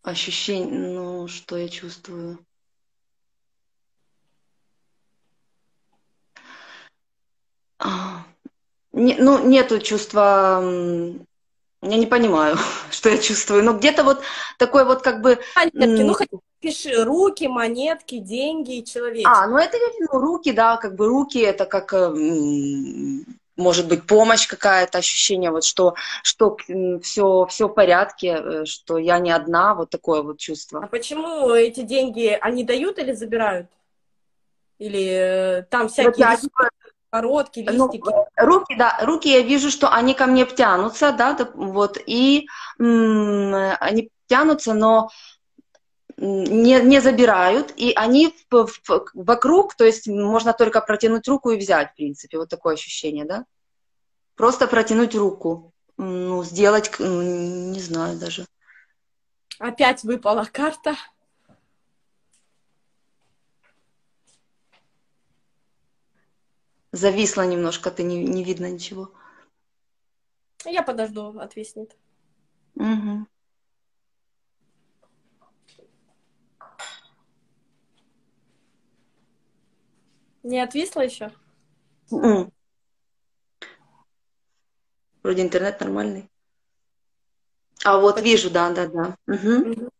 [0.02, 2.44] ощущение, ну, что я чувствую.
[8.92, 10.62] Не, ну, нету чувства,
[11.82, 12.56] я не понимаю,
[12.90, 14.22] что я чувствую, но где-то вот
[14.58, 15.38] такой вот как бы...
[15.56, 16.28] Монетки, ну, хоть
[16.60, 19.26] пиши руки, монетки, деньги, человек.
[19.26, 22.14] А, ну это ну, руки, да, как бы руки, это как, э,
[23.56, 26.56] может быть, помощь какая-то, ощущение, вот что, что
[27.02, 30.84] все, все в порядке, э, что я не одна, вот такое вот чувство.
[30.84, 33.66] А почему эти деньги, они дают или забирают?
[34.78, 36.26] Или э, там всякие...
[36.26, 36.68] Вот,
[37.62, 38.02] ну, листики.
[38.04, 42.46] Ну, руки, да, руки я вижу, что они ко мне тянутся, да, вот, и
[42.78, 45.10] они тянутся, но
[46.16, 51.58] не, не забирают, и они в, в, вокруг, то есть можно только протянуть руку и
[51.58, 53.44] взять, в принципе, вот такое ощущение, да?
[54.34, 58.46] Просто протянуть руку, ну, сделать, не знаю даже.
[59.58, 60.96] Опять выпала карта.
[66.92, 69.12] Зависла немножко, ты не, не видно ничего.
[70.64, 71.96] Я подожду, отвиснет.
[72.74, 73.26] Угу.
[80.42, 81.32] Не отвисла еще?
[82.10, 82.52] Mm.
[85.22, 86.28] Вроде интернет нормальный.
[87.84, 88.30] А вот Почему?
[88.30, 89.16] вижу, да, да, да.
[89.26, 89.70] Угу.
[89.70, 89.90] Угу.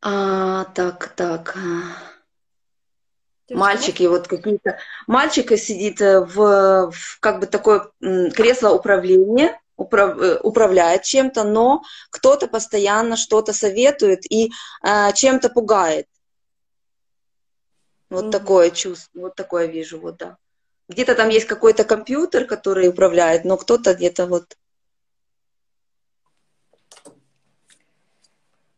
[0.00, 1.56] А, так, так.
[3.50, 4.78] Мальчики, вот какие-то...
[5.06, 11.82] Мальчик сидит э, в, в как бы такое кресло управления, управ, э, управляет чем-то, но
[12.10, 14.50] кто-то постоянно что-то советует и
[14.82, 16.06] э, чем-то пугает.
[18.10, 18.30] Вот mm-hmm.
[18.30, 20.36] такое чувство, вот такое вижу, вот да.
[20.88, 24.56] Где-то там есть какой-то компьютер, который управляет, но кто-то где-то вот.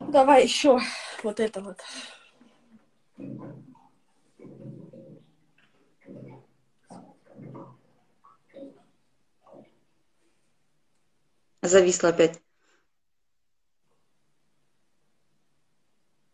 [0.00, 0.80] Давай еще
[1.22, 1.78] вот это вот.
[11.62, 12.40] Зависла опять.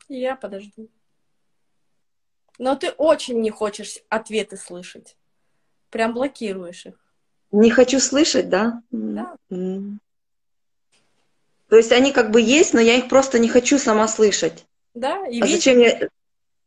[0.08, 0.88] Я подожду.
[2.58, 5.16] Но ты очень не хочешь ответы слышать.
[5.90, 6.94] Прям блокируешь их.
[7.50, 8.82] Не хочу слышать, да?
[8.90, 9.36] Да.
[9.50, 9.98] Mm.
[11.68, 14.66] То есть они как бы есть, но я их просто не хочу сама слышать.
[14.94, 16.08] Да, и а зачем я,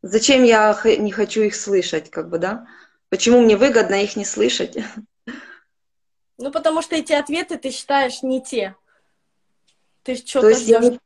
[0.02, 2.67] зачем я не хочу их слышать, как бы, да?
[3.10, 4.78] Почему мне выгодно их не слышать?
[6.39, 8.75] Ну, потому что эти ответы ты считаешь не те.
[10.04, 10.67] Ты что-то ждешь.
[10.67, 10.99] Я не,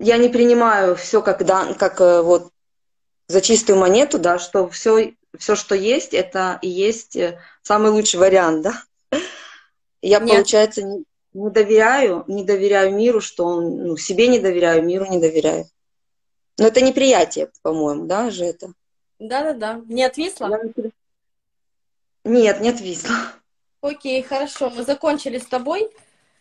[0.00, 2.52] я не принимаю все как, да, как э, вот
[3.26, 8.20] за чистую монету, да, что все, все, что есть, это и есть э, самый лучший
[8.20, 8.82] вариант, да.
[10.02, 10.36] Я, Нет.
[10.36, 15.18] получается, не, не доверяю, не доверяю миру, что он, ну, себе не доверяю, миру не
[15.18, 15.64] доверяю.
[16.58, 18.74] Но это неприятие, по-моему, да, же это?
[19.18, 19.80] Да-да-да.
[19.86, 20.50] Не отвисла?
[22.24, 23.16] Нет, не отвисла.
[23.80, 24.70] Окей, хорошо.
[24.70, 25.88] Мы закончили с тобой.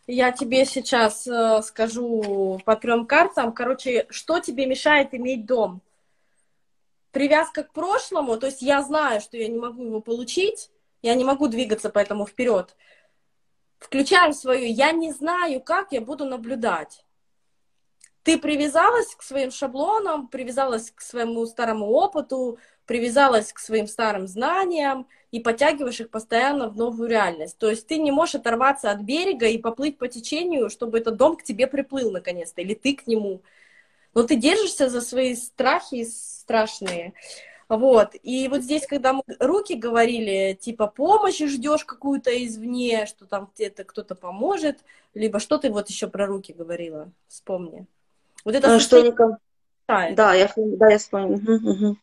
[0.07, 3.53] Я тебе сейчас э, скажу по трем картам.
[3.53, 5.81] Короче, что тебе мешает иметь дом?
[7.11, 10.69] Привязка к прошлому, то есть я знаю, что я не могу его получить,
[11.01, 12.75] я не могу двигаться поэтому вперед.
[13.79, 17.05] Включаем свою, я не знаю, как я буду наблюдать.
[18.23, 25.07] Ты привязалась к своим шаблонам, привязалась к своему старому опыту, привязалась к своим старым знаниям
[25.31, 27.57] и подтягиваешь их постоянно в новую реальность.
[27.57, 31.35] То есть ты не можешь оторваться от берега и поплыть по течению, чтобы этот дом
[31.35, 33.41] к тебе приплыл наконец-то, или ты к нему.
[34.13, 37.13] Но ты держишься за свои страхи страшные.
[37.69, 38.15] Вот.
[38.23, 43.83] И вот здесь, когда мы руки говорили, типа помощи ждешь какую-то извне, что там где-то
[43.83, 44.79] кто-то поможет,
[45.13, 47.85] либо что ты вот еще про руки говорила, вспомни.
[48.45, 49.01] Вот это а, что
[50.15, 51.35] Да, я, да, я вспомнила.
[51.35, 51.97] Угу, угу.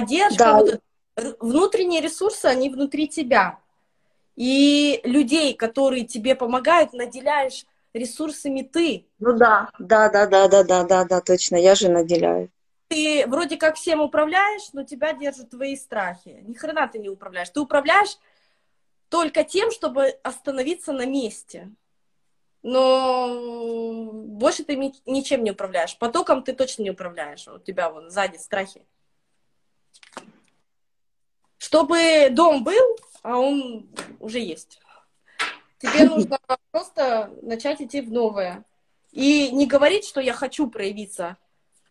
[0.00, 0.58] Поддержка, да.
[0.58, 0.80] вот,
[1.40, 3.58] внутренние ресурсы, они внутри тебя.
[4.36, 9.06] И людей, которые тебе помогают, наделяешь ресурсами ты.
[9.20, 12.50] Ну да, да, да, да, да, да, да, да, точно, я же наделяю.
[12.88, 16.42] Ты вроде как всем управляешь, но тебя держат твои страхи.
[16.42, 17.50] Ни хрена ты не управляешь.
[17.50, 18.18] Ты управляешь
[19.08, 21.70] только тем, чтобы остановиться на месте.
[22.62, 24.76] Но больше ты
[25.06, 25.96] ничем не управляешь.
[25.98, 27.46] Потоком ты точно не управляешь.
[27.46, 28.82] У тебя вон сзади страхи.
[31.58, 33.88] Чтобы дом был, а он
[34.20, 34.80] уже есть.
[35.78, 36.38] Тебе нужно
[36.70, 38.64] просто начать идти в новое.
[39.12, 41.36] И не говорить, что я хочу проявиться,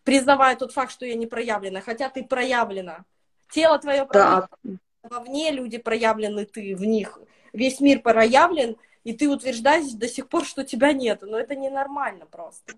[0.04, 3.06] признавая тот факт, что я не проявлена, хотя ты проявлена.
[3.50, 4.48] Тело твое проявлено.
[4.64, 4.78] Да.
[5.04, 7.20] Вовне люди проявлены, ты в них.
[7.52, 11.22] Весь мир проявлен, и ты утверждаешь до сих пор, что тебя нет.
[11.22, 12.74] Но это ненормально просто.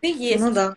[0.00, 0.40] Ты есть.
[0.40, 0.76] Ну да.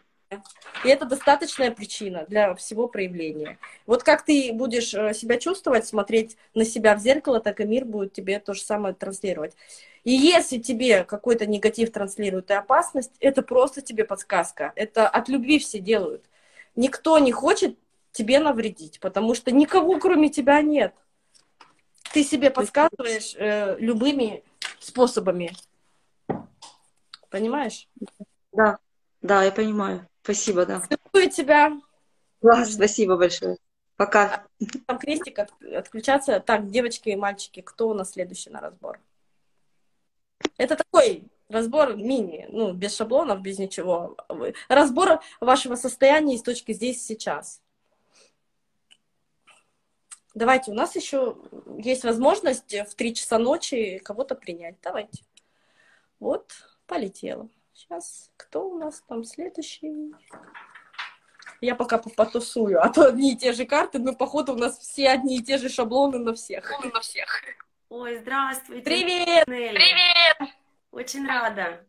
[0.83, 3.57] И это достаточная причина для всего проявления.
[3.85, 7.85] Вот как ты будешь э, себя чувствовать, смотреть на себя в зеркало, так и мир
[7.85, 9.55] будет тебе то же самое транслировать.
[10.03, 14.73] И если тебе какой-то негатив транслирует и опасность, это просто тебе подсказка.
[14.75, 16.25] Это от любви все делают.
[16.75, 17.77] Никто не хочет
[18.11, 20.93] тебе навредить, потому что никого кроме тебя нет.
[22.13, 24.43] Ты себе подсказываешь э, любыми
[24.79, 25.51] способами.
[27.29, 27.87] Понимаешь?
[28.53, 28.77] Да,
[29.21, 30.07] да, я понимаю.
[30.25, 30.81] Спасибо, да.
[30.81, 31.79] Целую тебя.
[32.41, 33.57] Класс, спасибо большое.
[33.95, 34.47] Пока.
[34.87, 36.39] Там крестик от, отключаться.
[36.39, 38.99] Так, девочки и мальчики, кто у нас следующий на разбор?
[40.57, 44.17] Это такой разбор мини, ну, без шаблонов, без ничего.
[44.67, 47.61] Разбор вашего состояния из точки здесь сейчас.
[50.33, 51.37] Давайте, у нас еще
[51.77, 54.77] есть возможность в 3 часа ночи кого-то принять.
[54.81, 55.23] Давайте.
[56.19, 56.51] Вот,
[56.87, 57.47] полетела.
[57.75, 60.13] Сейчас, кто у нас там следующий?
[61.59, 65.09] Я пока потусую, а то одни и те же карты, но походу у нас все
[65.09, 66.71] одни и те же шаблоны на всех.
[66.93, 67.43] На всех.
[67.89, 68.81] Ой, здравствуйте.
[68.81, 69.45] Привет!
[69.47, 69.75] Нелли.
[69.75, 70.55] Привет!
[70.91, 71.85] Очень рада.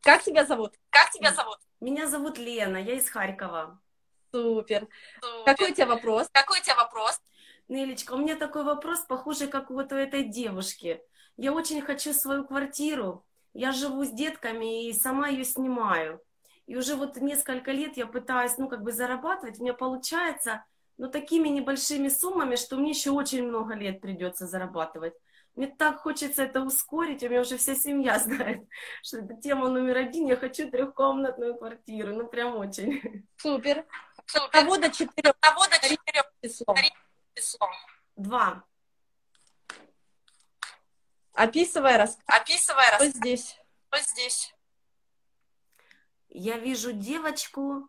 [0.00, 0.74] Как тебя зовут?
[0.88, 1.58] Как тебя зовут?
[1.80, 3.78] Меня зовут Лена, я из Харькова.
[4.32, 4.88] Супер.
[5.20, 5.44] Супер.
[5.44, 6.30] Какой у тебя вопрос?
[6.32, 7.20] Какой у тебя вопрос?
[7.68, 11.02] Нелечка, у меня такой вопрос, похожий, как вот у этой девушки.
[11.40, 13.24] Я очень хочу свою квартиру.
[13.54, 16.20] Я живу с детками и сама ее снимаю.
[16.66, 20.66] И уже вот несколько лет я пытаюсь, ну, как бы зарабатывать, у меня получается,
[20.98, 25.14] но такими небольшими суммами, что мне еще очень много лет придется зарабатывать.
[25.56, 28.68] Мне так хочется это ускорить, у меня уже вся семья знает,
[29.02, 33.26] что это тема номер один, я хочу трехкомнатную квартиру, ну прям очень.
[33.38, 33.86] Супер.
[34.52, 35.32] Кого до четырех?
[35.40, 36.76] Кого до четырех числом?
[38.16, 38.62] Два.
[41.32, 42.18] Описывай, рас...
[42.26, 43.58] Описывай, что здесь?
[43.88, 44.54] Что здесь?
[46.28, 47.88] Я вижу девочку,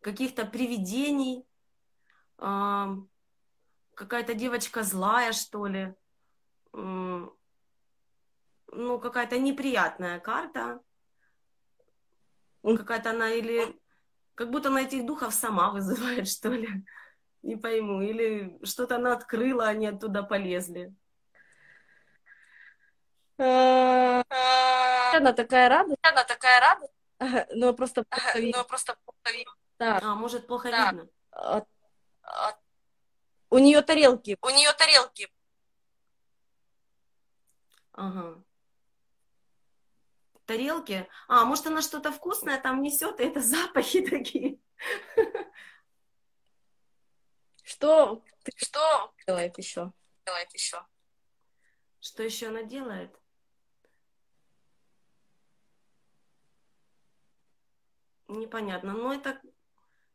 [0.00, 1.46] каких-то привидений,
[2.36, 5.94] какая-то девочка злая, что ли.
[6.72, 7.38] Ну,
[8.98, 10.80] какая-то неприятная карта.
[12.62, 13.78] Какая-то она или...
[14.34, 16.68] Как будто она этих духов сама вызывает, что ли.
[17.42, 18.00] Не пойму.
[18.00, 20.94] Или что-то она открыла, они оттуда полезли.
[23.38, 25.96] Она такая рада.
[26.02, 26.88] Она такая рада.
[27.54, 28.58] Но просто плохо видно.
[28.58, 29.54] Но просто плохо видно.
[29.78, 30.00] Да.
[30.02, 30.90] А, может, плохо да.
[30.90, 31.08] видно.
[33.50, 34.36] У нее тарелки.
[34.40, 35.30] У нее тарелки.
[37.92, 38.42] Ага.
[40.46, 41.08] Тарелки?
[41.28, 44.58] А, может, она что-то вкусное там несет, и это запахи такие.
[47.62, 48.24] Что?
[48.56, 49.92] Что делает еще?
[50.26, 50.84] Делает еще.
[52.00, 53.16] Что еще она делает?
[58.32, 58.92] Непонятно.
[58.92, 59.40] Но это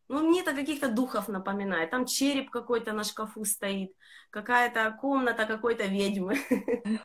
[0.09, 1.91] ну, мне это каких-то духов напоминает.
[1.91, 3.91] Там череп какой-то на шкафу стоит,
[4.29, 6.37] какая-то комната какой-то ведьмы.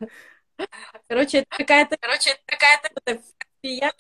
[1.09, 1.97] Короче, это какая-то...
[2.01, 3.23] Короче, это какая-то...
[3.63, 3.93] Фия.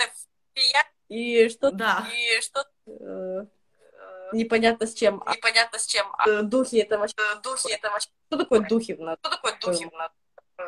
[1.08, 2.06] И что Да.
[2.12, 3.46] И что э,
[4.32, 5.22] непонятно с чем.
[5.26, 6.12] Непонятно с чем.
[6.16, 7.16] А духи это вообще...
[7.42, 8.08] Духи это вообще...
[8.28, 8.94] Что такое духи?
[8.94, 9.90] Что такое духи?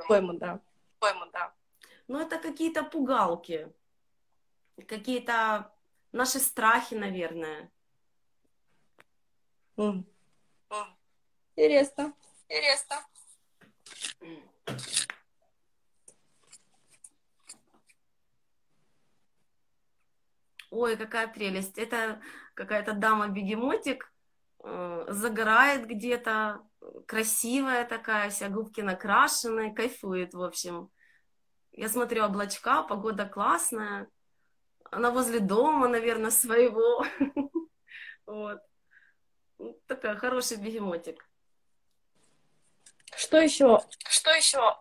[0.08, 0.60] Пойму, да.
[0.98, 1.54] Пойму, да.
[2.08, 3.72] Ну, это какие-то пугалки.
[4.88, 5.73] Какие-то
[6.14, 7.70] наши страхи, наверное.
[9.76, 10.04] Mm.
[11.56, 12.14] Интересно.
[12.48, 12.96] Интересно.
[20.70, 21.78] Ой, какая прелесть.
[21.78, 22.20] Это
[22.54, 24.12] какая-то дама-бегемотик,
[24.64, 26.66] э, загорает где-то,
[27.06, 30.90] красивая такая, вся губки накрашенные, кайфует, в общем.
[31.72, 34.08] Я смотрю облачка, погода классная.
[34.94, 37.04] Она возле дома, наверное, своего.
[38.26, 38.58] Вот.
[39.58, 41.28] Ну, такая хороший бегемотик.
[43.14, 43.80] Что еще?
[44.08, 44.80] Что еще?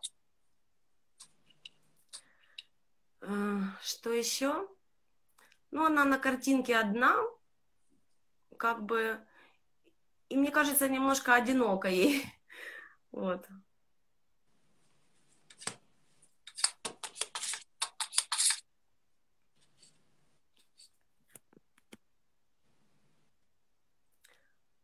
[3.22, 4.68] Э, что еще?
[5.72, 7.18] Ну, она на картинке одна,
[8.58, 9.20] как бы,
[10.30, 12.26] и мне кажется, немножко одиноко ей.
[13.12, 13.46] Вот.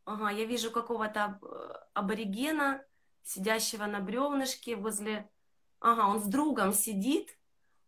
[0.10, 2.84] Ага, я вижу какого-то э, аборигена,
[3.24, 5.30] сидящего на бревнышке возле...
[5.80, 7.38] Ага, он с другом сидит,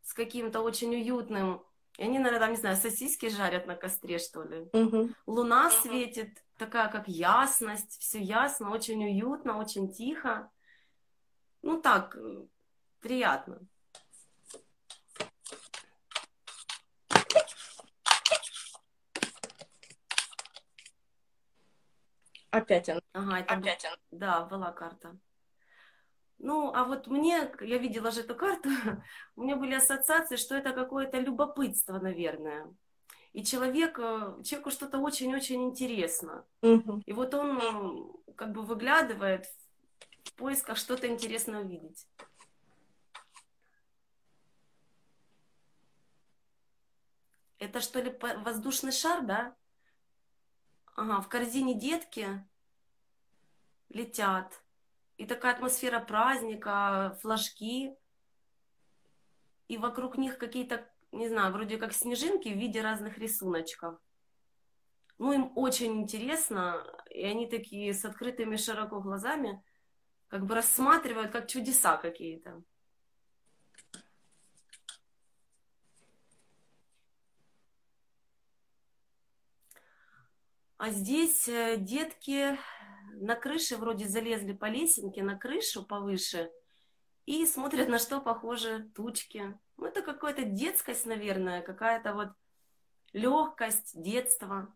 [0.03, 1.63] с каким-то очень уютным...
[1.97, 4.69] И они, наверное, там, не знаю, сосиски жарят на костре, что ли.
[4.71, 5.09] Угу.
[5.25, 5.75] Луна угу.
[5.75, 10.51] светит, такая как ясность, все ясно, очень уютно, очень тихо.
[11.63, 12.45] Ну так, э,
[12.99, 13.61] приятно.
[22.51, 23.01] Опять она.
[23.13, 23.95] Ага, это Опять она.
[24.11, 25.17] Да, была карта.
[26.37, 28.69] Ну, а вот мне, я видела же эту карту,
[29.35, 32.73] у меня были ассоциации, что это какое-то любопытство, наверное.
[33.33, 36.45] И человек, э, человеку что-то очень-очень интересно.
[36.61, 37.03] Угу.
[37.05, 39.45] И вот он как бы выглядывает
[40.23, 42.07] в поисках что-то интересное увидеть.
[47.59, 49.55] Это что ли воздушный шар, да?
[51.01, 52.27] Ага, в корзине детки
[53.89, 54.61] летят.
[55.17, 57.95] И такая атмосфера праздника, флажки.
[59.67, 63.99] И вокруг них какие-то, не знаю, вроде как снежинки в виде разных рисуночков.
[65.17, 69.63] Ну, им очень интересно, и они такие с открытыми широко глазами
[70.27, 72.61] как бы рассматривают как чудеса какие-то.
[80.81, 82.57] А здесь э, детки
[83.13, 86.51] на крыше вроде залезли по лесенке на крышу повыше
[87.27, 89.55] и смотрят, на что похожи тучки.
[89.77, 92.29] Ну, это какая-то детскость, наверное, какая-то вот
[93.13, 94.73] легкость, детство.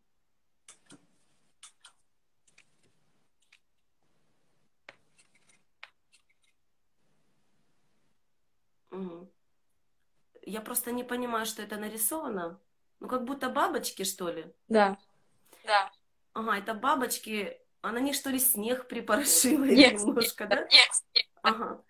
[10.43, 12.61] Я просто не понимаю, что это нарисовано.
[12.99, 14.53] ну как будто бабочки, что ли.
[14.67, 14.99] Да.
[15.65, 15.91] Да.
[16.33, 20.67] Ага, это бабочки, а на них что ли снег припорошило Нет, немножко, да?
[21.41, 21.81] Ага.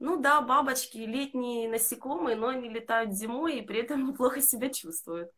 [0.00, 5.30] Ну да, бабочки, летние насекомые, но они летают зимой и при этом неплохо себя чувствуют.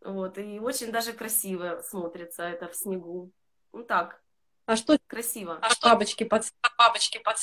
[0.00, 3.32] Вот, и очень даже красиво смотрится это в снегу.
[3.72, 4.22] Ну так,
[4.66, 5.58] А что красиво.
[5.60, 6.44] а что бабочки под...
[6.78, 7.36] бабочки под...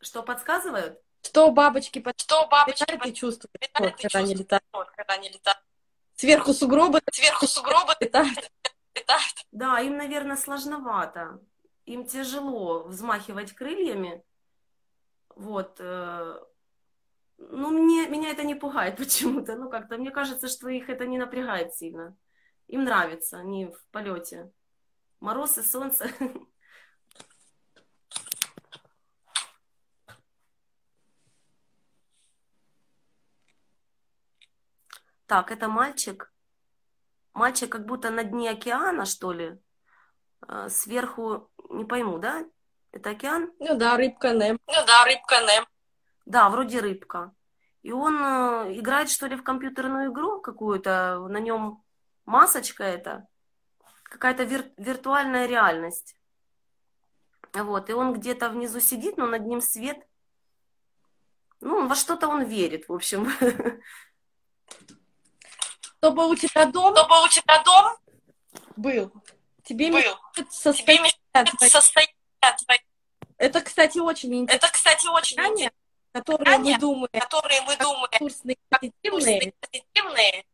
[0.00, 1.00] Что подсказывают?
[1.22, 2.18] Что бабочки под...
[2.20, 4.64] Что летают и чувствуют, вот, когда они летают?
[4.96, 5.65] когда они летают.
[6.16, 8.50] Сверху сугробы Сверху сугробы летают.
[8.94, 9.34] летают.
[9.52, 11.40] Да, им, наверное, сложновато.
[11.84, 14.24] Им тяжело взмахивать крыльями.
[15.34, 15.76] Вот.
[15.80, 16.40] э,
[17.38, 19.56] Ну, мне, меня это не пугает почему-то.
[19.56, 22.16] Ну, как-то мне кажется, что их это не напрягает сильно.
[22.68, 24.50] Им нравится, они в полете.
[25.20, 26.08] Мороз и солнце.
[35.26, 36.32] Так, это мальчик.
[37.32, 39.58] Мальчик как будто на дне океана, что ли.
[40.48, 42.44] Э, Сверху, не пойму, да?
[42.92, 43.52] Это океан?
[43.58, 44.58] Ну да, рыбка Нем.
[44.66, 45.66] Ну да, рыбка Нем.
[46.24, 47.32] Да, вроде рыбка.
[47.82, 51.26] И он э, играет, что ли, в компьютерную игру какую-то.
[51.28, 51.84] На нем
[52.24, 53.26] масочка эта.
[54.04, 56.16] Какая-то вир- виртуальная реальность.
[57.52, 57.90] Вот.
[57.90, 59.98] И он где-то внизу сидит, но над ним свет.
[61.60, 63.28] Ну, во что-то он верит, в общем.
[65.98, 66.94] Чтобы у тебя дом?
[66.96, 67.96] Чтобы у тебя дом?
[68.76, 69.12] Был,
[69.64, 70.00] тебе был.
[70.34, 71.70] мешает состояние твоё.
[71.70, 72.14] состояние
[73.38, 75.36] Это, кстати, очень интересно, Это, кстати, очень
[76.12, 78.18] которое Состояние, мы думаем, которые мы думаем.
[78.18, 80.44] курсные позитивные, позитивные,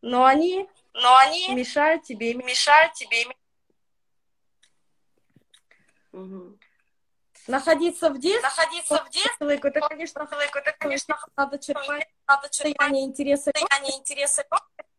[0.00, 3.36] но они но они мешают тебе мешают тебе иметь.
[7.46, 8.42] находиться в детстве.
[8.42, 10.26] Находиться в детстве, Это, конечно,
[10.58, 12.08] это, конечно, надо черпать
[12.42, 14.44] состояние интереса, состояние интереса,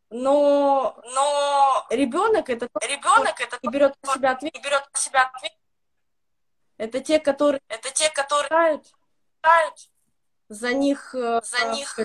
[0.09, 5.23] но но ребенок это тот, ребенок это кто берет на себя не берет на себя
[5.23, 5.59] ответственность.
[6.77, 8.87] Это те, которые Это те, которые играют
[9.43, 9.89] играют
[10.49, 11.99] за них, э, за э, них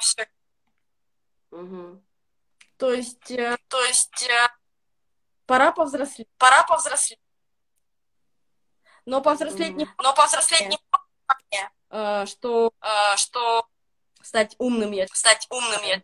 [0.00, 0.28] все.
[2.76, 4.48] То есть э, То есть э,
[5.46, 6.28] пора повзрослеть.
[6.38, 7.20] пора повзрослеть.
[9.04, 10.78] Но повзрослеть не Но повзрослеть не
[11.90, 13.66] э, что э, что
[14.22, 15.06] стать умным я.
[15.08, 16.02] стать умным я.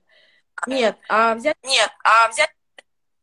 [0.67, 2.51] Нет, а взять Нет, а взять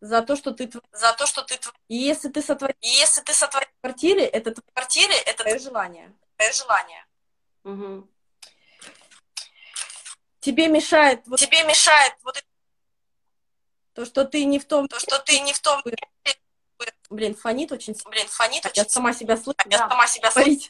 [0.02, 1.60] за то, что ты за то, что ты.
[1.88, 5.60] И если ты сотворил И если ты сотворил в квартире, это в квартире, это твое
[5.60, 6.14] желание.
[6.38, 7.06] твое желание.
[10.40, 12.44] Тебе мешает вот Тебе мешает вот
[13.94, 14.88] то, что ты не в том...
[14.88, 15.82] то, что ты не в том,
[17.10, 18.10] Блин, фонит очень сильно.
[18.10, 19.58] блин, фонит Я очень сама себя слышу.
[19.66, 20.70] Я да, сама себя слышу.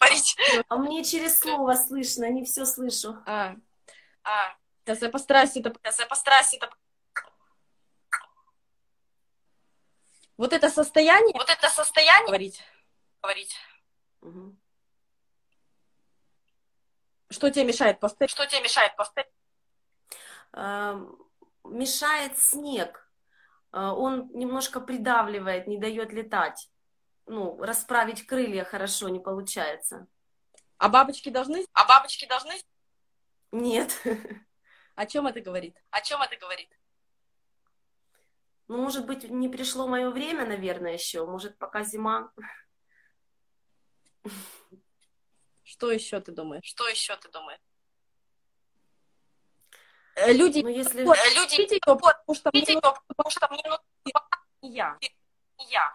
[0.00, 0.36] говорить.
[0.68, 3.16] А мне через слово слышно, не все слышу.
[3.26, 3.54] А,
[4.24, 5.72] А, сейчас я постараюсь это...
[5.84, 6.70] сейчас я постараюсь это,
[10.38, 12.62] Вот это состояние вот это состояние говорить.
[13.22, 13.56] говорить.
[17.30, 18.30] Что тебе мешает повторить?
[18.30, 19.30] Что тебе мешает повторить?
[20.52, 21.18] Эм,
[21.64, 23.05] Мешает снег.
[23.76, 26.70] Э, Он немножко придавливает, не дает летать.
[27.26, 30.06] Ну, расправить крылья хорошо не получается.
[30.78, 31.66] А бабочки должны...
[31.72, 32.54] А бабочки должны...
[33.52, 34.02] Нет.
[34.94, 35.76] О чем это говорит?
[35.90, 36.70] О чем это говорит?
[38.68, 41.26] Ну, может быть, не пришло мое время, наверное, еще.
[41.26, 42.32] Может, пока зима.
[45.62, 46.64] Что еще ты думаешь?
[46.64, 47.60] Что еще ты думаешь?
[50.16, 50.60] Э, Люди...
[50.60, 51.04] Ну, если...
[51.04, 53.84] Вот, Люди видите её, потому что мне видите её, потому что мне нужно
[54.62, 54.98] не я.
[55.58, 55.94] я.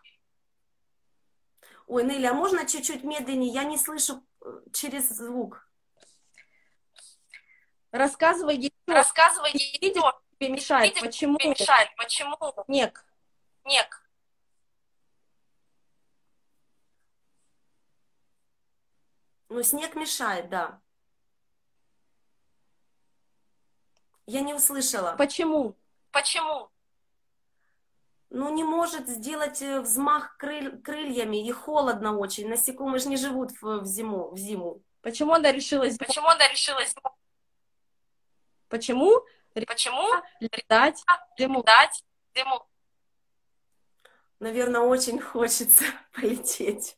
[1.88, 3.51] Ой, Нелли, а можно чуть-чуть медленнее?
[3.51, 5.67] Я не слышу э, через звук.
[7.91, 13.03] Рассказывай ей, что Рассказывай ей, что тебе мешает, видишь, почему тебе мешает, почему снег.
[13.63, 14.09] снег.
[19.49, 20.80] Ну, снег мешает, да.
[24.26, 25.15] Я не услышала.
[25.17, 25.76] Почему?
[26.11, 26.69] Почему?
[28.30, 32.47] Ну, не может сделать э, взмах крыль- крыльями, и холодно очень.
[32.47, 34.82] Насекомые же не живут в, в зиму, в зиму.
[35.01, 35.97] Почему она решилась?
[35.97, 36.95] Почему она решилась?
[38.69, 40.01] Почему Почему
[40.39, 41.03] летать
[41.38, 41.63] зиму?
[41.63, 42.03] дать
[42.36, 42.65] зиму?
[44.39, 46.97] Наверное, очень хочется полететь.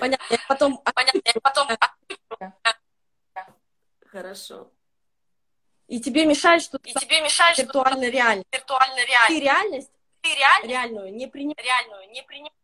[0.00, 0.26] Понятно.
[0.34, 1.20] Я потом Понятно.
[1.24, 1.68] Я потом
[4.06, 4.70] Хорошо.
[5.88, 8.46] И тебе мешает, что и ты тебе мешает, что виртуальная реальность.
[8.52, 9.40] виртуально Ты реально.
[9.40, 12.54] реальность Ты реально реальную не принимаешь, реальную не принимаешь,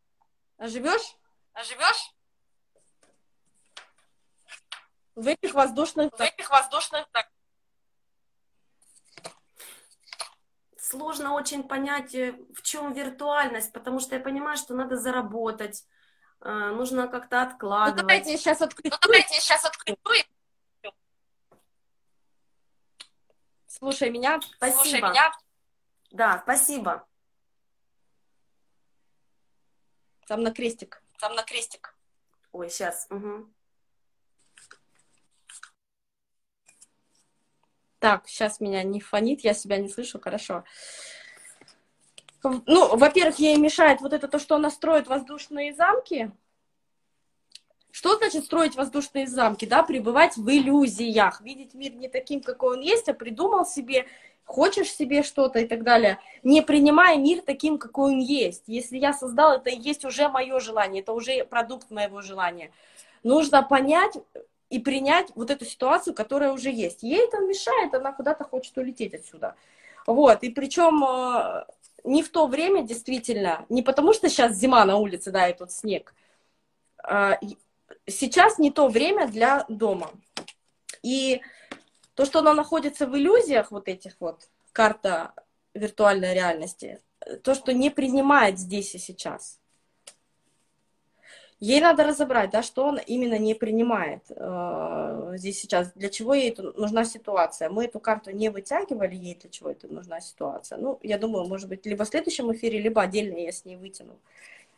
[0.59, 1.17] а живешь
[1.55, 2.13] а живешь
[5.15, 7.29] в этих воздушных в этих воздушных так,
[10.77, 15.85] сложно очень понять, э, в чем виртуальность, потому что я понимаю, что надо заработать,
[16.41, 18.01] э, нужно как-то Ну, откладывать.
[18.03, 18.93] давайте я сейчас открою.
[18.93, 19.97] Ну, давайте я сейчас открою.
[23.85, 24.41] Слушай меня.
[24.41, 24.83] Спасибо.
[24.83, 25.33] Слушай меня.
[26.11, 27.07] Да, спасибо.
[30.27, 31.03] Там на крестик.
[31.19, 31.95] Там на крестик.
[32.53, 33.07] Ой, сейчас.
[37.99, 40.65] Так, сейчас меня не фонит, я себя не слышу, хорошо.
[42.43, 46.33] Ну, во-первых, ей мешает вот это то, что она строит воздушные замки.
[47.95, 49.67] Что значит строить воздушные замки?
[49.67, 54.07] Да, пребывать в иллюзиях, видеть мир не таким, какой он есть, а придумал себе,
[54.43, 58.65] хочешь себе что-то и так далее, не принимая мир таким, какой он есть.
[58.67, 62.73] Если я создал, это и есть уже мое желание, это уже продукт моего желания.
[63.23, 64.17] Нужно понять
[64.71, 67.05] и принять вот эту ситуацию, которая уже есть.
[67.05, 69.55] Ей это мешает, она куда-то хочет улететь отсюда.
[70.05, 71.65] Вот, и причем э,
[72.03, 75.71] не в то время, действительно, не потому что сейчас зима на улице, да, и тут
[75.71, 76.13] снег,
[77.07, 77.39] а,
[78.07, 80.11] сейчас не то время для дома.
[81.03, 81.43] И
[82.15, 85.35] то, что она находится в иллюзиях вот этих вот, карта
[85.75, 87.01] виртуальной реальности,
[87.43, 89.59] то, что не принимает здесь и сейчас.
[91.61, 96.55] Ей надо разобрать, да, что он именно не принимает э, здесь сейчас, для чего ей
[96.77, 97.71] нужна ситуация.
[97.71, 100.79] Мы эту карту не вытягивали, ей для чего это нужна ситуация.
[100.79, 104.19] Ну, я думаю, может быть, либо в следующем эфире, либо отдельно я с ней вытяну.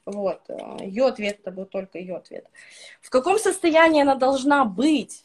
[0.06, 0.40] Вот,
[0.80, 2.46] ее ответ это был только ее ответ.
[3.02, 5.24] В каком состоянии она должна быть,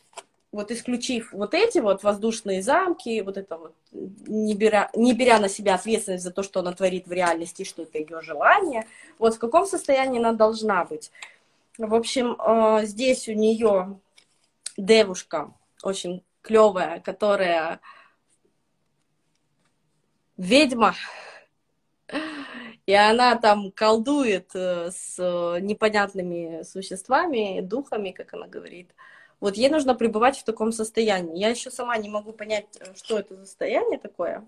[0.51, 5.49] вот исключив вот эти вот воздушные замки, вот это вот, не беря, не беря на
[5.49, 8.87] себя ответственность за то, что она творит в реальности, что это ее желание,
[9.19, 11.11] вот в каком состоянии она должна быть.
[11.77, 12.35] В общем,
[12.85, 13.99] здесь у нее
[14.77, 15.53] девушка
[15.83, 17.79] очень клевая, которая
[20.37, 20.95] ведьма,
[22.85, 25.17] и она там колдует с
[25.61, 28.93] непонятными существами, духами, как она говорит.
[29.39, 31.39] Вот ей нужно пребывать в таком состоянии.
[31.39, 34.47] Я еще сама не могу понять, что это за состояние такое.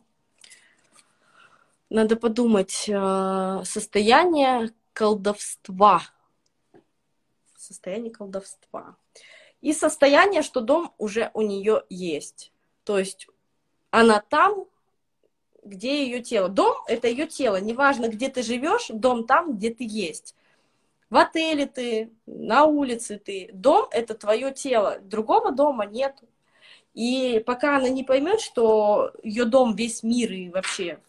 [1.89, 2.89] Надо подумать.
[3.67, 6.01] Состояние колдовства.
[7.55, 8.95] Состояние колдовства.
[9.61, 12.51] И состояние, что дом уже у нее есть.
[12.83, 13.27] То есть
[13.91, 14.65] она там,
[15.63, 16.49] где ее тело.
[16.49, 17.59] Дом— это ее тело.
[17.59, 20.35] Неважно, где ты живешь, дом там, где ты есть.
[21.09, 23.49] В отеле ты, на улице ты.
[23.53, 24.99] Дом— это твое тело.
[25.03, 26.15] Другого дома нет.
[26.93, 30.99] И пока она не поймет, что ее дом весь мир и вообще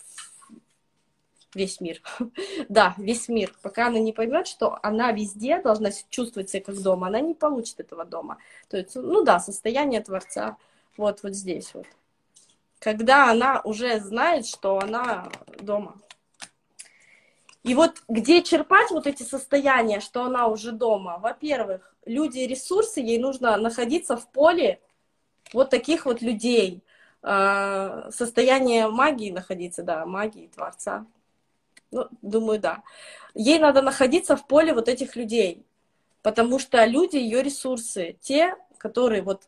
[1.54, 2.02] весь мир,
[2.68, 7.06] да, весь мир, пока она не поймет, что она везде должна чувствовать себя как дома,
[7.06, 8.38] она не получит этого дома.
[8.68, 10.56] То есть, ну да, состояние Творца
[10.96, 11.86] вот, вот здесь вот
[12.84, 15.96] когда она уже знает, что она дома.
[17.62, 21.16] И вот где черпать вот эти состояния, что она уже дома?
[21.16, 24.82] Во-первых, люди ресурсы, ей нужно находиться в поле
[25.54, 26.82] вот таких вот людей.
[27.22, 31.06] Состояние магии находиться, да, магии Творца.
[31.90, 32.82] Ну, думаю, да.
[33.32, 35.64] Ей надо находиться в поле вот этих людей,
[36.20, 39.44] потому что люди ее ресурсы, те, которые вот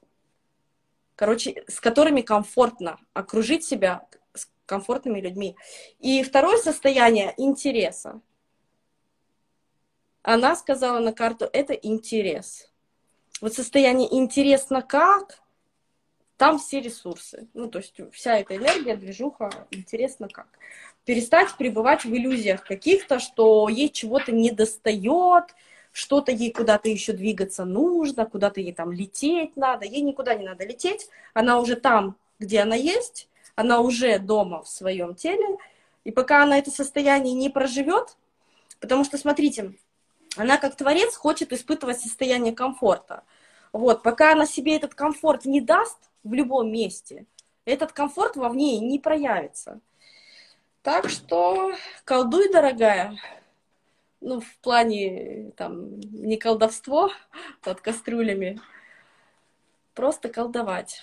[1.17, 5.57] короче, с которыми комфортно окружить себя с комфортными людьми.
[5.99, 8.21] И второе состояние интереса.
[10.23, 12.71] Она сказала на карту, это интерес.
[13.41, 15.41] Вот состояние интересно как,
[16.37, 17.49] там все ресурсы.
[17.55, 20.49] Ну, то есть вся эта энергия, движуха, интересно как.
[21.05, 25.55] Перестать пребывать в иллюзиях каких-то, что ей чего-то не достает,
[25.97, 29.87] что-то ей куда-то еще двигаться нужно, куда-то ей там лететь надо.
[29.87, 34.69] Ей никуда не надо лететь, она уже там, где она есть, она уже дома в
[34.69, 35.57] своем теле.
[36.05, 38.19] И пока она это состояние не проживет,
[38.79, 39.73] потому что, смотрите,
[40.37, 43.23] она как творец хочет испытывать состояние комфорта.
[43.73, 47.25] Вот, пока она себе этот комфорт не даст в любом месте,
[47.65, 49.81] этот комфорт вовне не проявится.
[50.83, 51.73] Так что
[52.05, 53.17] колдуй, дорогая,
[54.27, 57.13] ну, в плане, там, не колдовство
[57.63, 58.61] под кастрюлями,
[59.95, 61.03] просто колдовать.